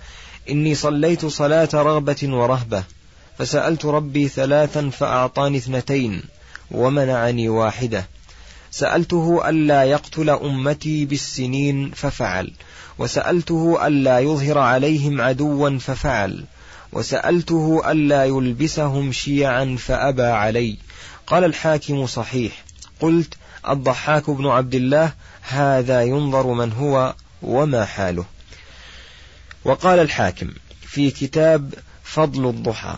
إني 0.50 0.74
صليت 0.74 1.26
صلاة 1.26 1.68
رغبة 1.74 2.16
ورهبة 2.22 2.84
فسألت 3.38 3.84
ربي 3.84 4.28
ثلاثا 4.28 4.90
فأعطاني 4.90 5.56
اثنتين. 5.56 6.22
ومنعني 6.70 7.48
واحدة. 7.48 8.06
سألته 8.70 9.48
ألا 9.48 9.84
يقتل 9.84 10.30
أمتي 10.30 11.04
بالسنين 11.04 11.90
ففعل. 11.90 12.50
وسألته 12.98 13.86
ألا 13.86 14.18
يظهر 14.18 14.58
عليهم 14.58 15.20
عدوا 15.20 15.78
ففعل. 15.78 16.44
وسألته 16.92 17.82
ألا 17.90 18.24
يلبسهم 18.24 19.12
شيعا 19.12 19.76
فأبى 19.78 20.22
علي. 20.22 20.76
قال 21.26 21.44
الحاكم 21.44 22.06
صحيح. 22.06 22.64
قلت 23.00 23.34
الضحاك 23.68 24.30
بن 24.30 24.46
عبد 24.46 24.74
الله 24.74 25.12
هذا 25.42 26.02
ينظر 26.02 26.46
من 26.46 26.72
هو 26.72 27.14
وما 27.42 27.84
حاله. 27.84 28.24
وقال 29.64 29.98
الحاكم 29.98 30.50
في 30.82 31.10
كتاب 31.10 31.74
فضل 32.04 32.48
الضحى. 32.48 32.96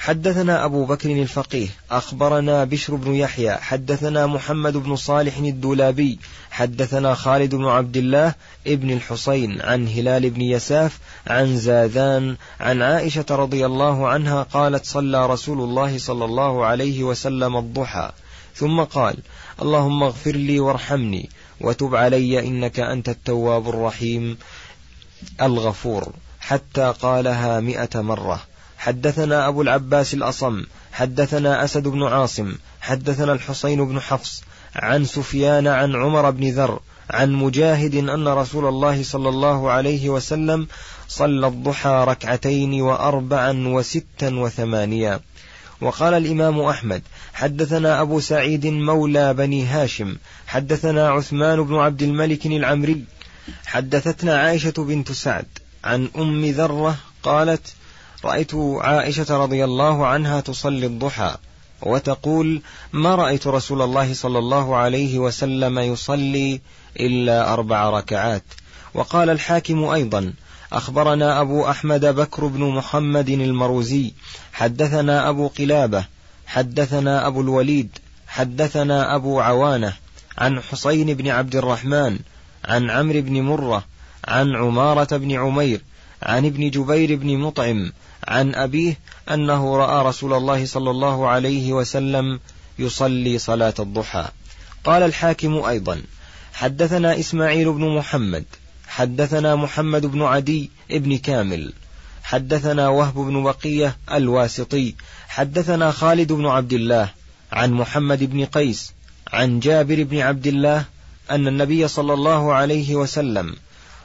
حدثنا 0.00 0.64
أبو 0.64 0.84
بكر 0.84 1.10
الفقيه 1.10 1.68
أخبرنا 1.90 2.64
بشر 2.64 2.94
بن 2.94 3.14
يحيى 3.14 3.52
حدثنا 3.52 4.26
محمد 4.26 4.76
بن 4.76 4.96
صالح 4.96 5.36
الدولابي 5.36 6.18
حدثنا 6.50 7.14
خالد 7.14 7.54
بن 7.54 7.66
عبد 7.66 7.96
الله 7.96 8.34
ابن 8.66 8.90
الحسين 8.90 9.60
عن 9.60 9.88
هلال 9.88 10.30
بن 10.30 10.40
يساف 10.40 10.98
عن 11.26 11.56
زاذان 11.56 12.36
عن 12.60 12.82
عائشة 12.82 13.24
رضي 13.30 13.66
الله 13.66 14.08
عنها 14.08 14.42
قالت 14.42 14.84
صلى 14.84 15.26
رسول 15.26 15.60
الله 15.60 15.98
صلى 15.98 16.24
الله 16.24 16.64
عليه 16.64 17.04
وسلم 17.04 17.56
الضحى 17.56 18.10
ثم 18.54 18.80
قال 18.80 19.16
اللهم 19.62 20.02
اغفر 20.02 20.36
لي 20.36 20.60
وارحمني 20.60 21.28
وتب 21.60 21.94
علي 21.94 22.46
إنك 22.46 22.80
أنت 22.80 23.08
التواب 23.08 23.68
الرحيم 23.68 24.38
الغفور 25.42 26.12
حتى 26.40 26.94
قالها 27.02 27.60
مئة 27.60 28.00
مرة. 28.00 28.49
حدثنا 28.80 29.48
أبو 29.48 29.62
العباس 29.62 30.14
الأصم 30.14 30.64
حدثنا 30.92 31.64
أسد 31.64 31.88
بن 31.88 32.02
عاصم 32.02 32.54
حدثنا 32.80 33.32
الحسين 33.32 33.84
بن 33.84 34.00
حفص 34.00 34.42
عن 34.76 35.04
سفيان 35.04 35.66
عن 35.66 35.94
عمر 35.96 36.30
بن 36.30 36.50
ذر 36.50 36.80
عن 37.10 37.32
مجاهد 37.32 37.94
أن 37.94 38.28
رسول 38.28 38.68
الله 38.68 39.02
صلى 39.02 39.28
الله 39.28 39.70
عليه 39.70 40.08
وسلم 40.08 40.66
صلى 41.08 41.46
الضحى 41.46 42.04
ركعتين 42.08 42.82
وأربعا 42.82 43.68
وستا 43.68 44.34
وثمانيا 44.34 45.20
وقال 45.80 46.14
الإمام 46.14 46.60
أحمد 46.60 47.02
حدثنا 47.34 48.00
أبو 48.00 48.20
سعيد 48.20 48.66
مولى 48.66 49.34
بني 49.34 49.66
هاشم 49.66 50.16
حدثنا 50.46 51.08
عثمان 51.08 51.62
بن 51.62 51.74
عبد 51.74 52.02
الملك 52.02 52.46
العمري 52.46 53.04
حدثتنا 53.66 54.38
عائشة 54.38 54.74
بنت 54.78 55.12
سعد 55.12 55.46
عن 55.84 56.08
أم 56.16 56.44
ذرة 56.44 56.96
قالت 57.22 57.74
رأيت 58.24 58.54
عائشة 58.54 59.36
رضي 59.36 59.64
الله 59.64 60.06
عنها 60.06 60.40
تصلي 60.40 60.86
الضحى 60.86 61.36
وتقول 61.82 62.62
ما 62.92 63.14
رأيت 63.14 63.46
رسول 63.46 63.82
الله 63.82 64.14
صلى 64.14 64.38
الله 64.38 64.76
عليه 64.76 65.18
وسلم 65.18 65.78
يصلي 65.78 66.60
إلا 67.00 67.52
أربع 67.52 67.90
ركعات. 67.90 68.44
وقال 68.94 69.30
الحاكم 69.30 69.84
أيضا 69.84 70.32
أخبرنا 70.72 71.40
أبو 71.40 71.70
أحمد 71.70 72.04
بكر 72.04 72.46
بن 72.46 72.64
محمد 72.64 73.28
المروزي 73.28 74.12
حدثنا 74.52 75.28
أبو 75.28 75.48
قلابة 75.48 76.04
حدثنا 76.46 77.26
أبو 77.26 77.40
الوليد 77.40 77.98
حدثنا 78.26 79.14
أبو 79.14 79.40
عوانة 79.40 79.92
عن 80.38 80.60
حسين 80.60 81.14
بن 81.14 81.28
عبد 81.28 81.56
الرحمن 81.56 82.18
عن 82.64 82.90
عمرو 82.90 83.20
بن 83.20 83.42
مرة 83.42 83.84
عن 84.24 84.56
عمارة 84.56 85.16
بن 85.16 85.32
عمير 85.32 85.80
عن 86.22 86.46
ابن 86.46 86.70
جبير 86.70 87.16
بن 87.16 87.38
مطعم 87.38 87.92
عن 88.30 88.54
أبيه 88.54 88.98
أنه 89.30 89.76
رأى 89.76 90.06
رسول 90.06 90.32
الله 90.32 90.66
صلى 90.66 90.90
الله 90.90 91.28
عليه 91.28 91.72
وسلم 91.72 92.40
يصلي 92.78 93.38
صلاة 93.38 93.74
الضحى. 93.78 94.28
قال 94.84 95.02
الحاكم 95.02 95.54
أيضا 95.54 96.02
حدثنا 96.52 97.18
إسماعيل 97.18 97.72
بن 97.72 97.96
محمد 97.96 98.44
حدثنا 98.88 99.56
محمد 99.56 100.06
بن 100.06 100.22
عدي 100.22 100.70
ابن 100.90 101.18
كامل 101.18 101.72
حدثنا 102.22 102.88
وهب 102.88 103.14
بن 103.14 103.42
بقية 103.42 103.96
الواسطي 104.12 104.94
حدثنا 105.28 105.90
خالد 105.90 106.32
بن 106.32 106.46
عبد 106.46 106.72
الله 106.72 107.08
عن 107.52 107.72
محمد 107.72 108.24
بن 108.24 108.44
قيس 108.44 108.92
عن 109.32 109.60
جابر 109.60 110.02
بن 110.02 110.18
عبد 110.18 110.46
الله 110.46 110.84
أن 111.30 111.48
النبي 111.48 111.88
صلى 111.88 112.14
الله 112.14 112.52
عليه 112.54 112.94
وسلم 112.94 113.56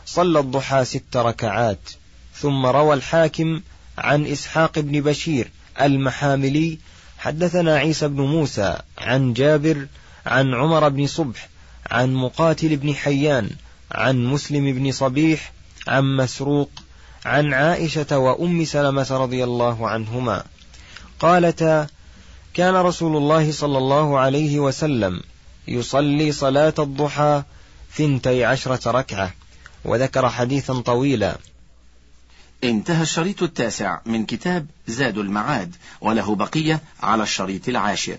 صلى 0.05 0.39
الضحى 0.39 0.85
ست 0.85 1.17
ركعات 1.17 1.89
ثم 2.35 2.65
روى 2.65 2.93
الحاكم 2.93 3.61
عن 3.97 4.25
إسحاق 4.25 4.79
بن 4.79 5.01
بشير 5.01 5.51
المحاملي 5.81 6.79
حدثنا 7.17 7.77
عيسى 7.77 8.07
بن 8.07 8.21
موسى 8.21 8.77
عن 8.97 9.33
جابر 9.33 9.87
عن 10.25 10.53
عمر 10.53 10.89
بن 10.89 11.07
صبح 11.07 11.49
عن 11.91 12.13
مقاتل 12.13 12.75
بن 12.75 12.95
حيان 12.95 13.49
عن 13.91 14.25
مسلم 14.25 14.73
بن 14.73 14.91
صبيح 14.91 15.51
عن 15.87 16.15
مسروق 16.17 16.69
عن 17.25 17.53
عائشة 17.53 18.17
وأم 18.17 18.65
سلمة 18.65 19.07
رضي 19.11 19.43
الله 19.43 19.89
عنهما. 19.89 20.43
قالتا 21.19 21.87
كان 22.53 22.75
رسول 22.75 23.17
الله 23.17 23.51
صلى 23.51 23.77
الله 23.77 24.19
عليه 24.19 24.59
وسلم 24.59 25.21
يصلي 25.67 26.31
صلاة 26.31 26.73
الضحى 26.79 27.43
ثنتي 27.93 28.45
عشرة 28.45 28.91
ركعة 28.91 29.33
وذكر 29.85 30.29
حديثا 30.29 30.73
طويلا. 30.81 31.37
انتهى 32.69 33.01
الشريط 33.01 33.43
التاسع 33.43 33.99
من 34.05 34.25
كتاب 34.25 34.67
زاد 34.87 35.17
المعاد 35.17 35.75
وله 36.01 36.35
بقية 36.35 36.81
على 37.03 37.23
الشريط 37.23 37.69
العاشر. 37.69 38.17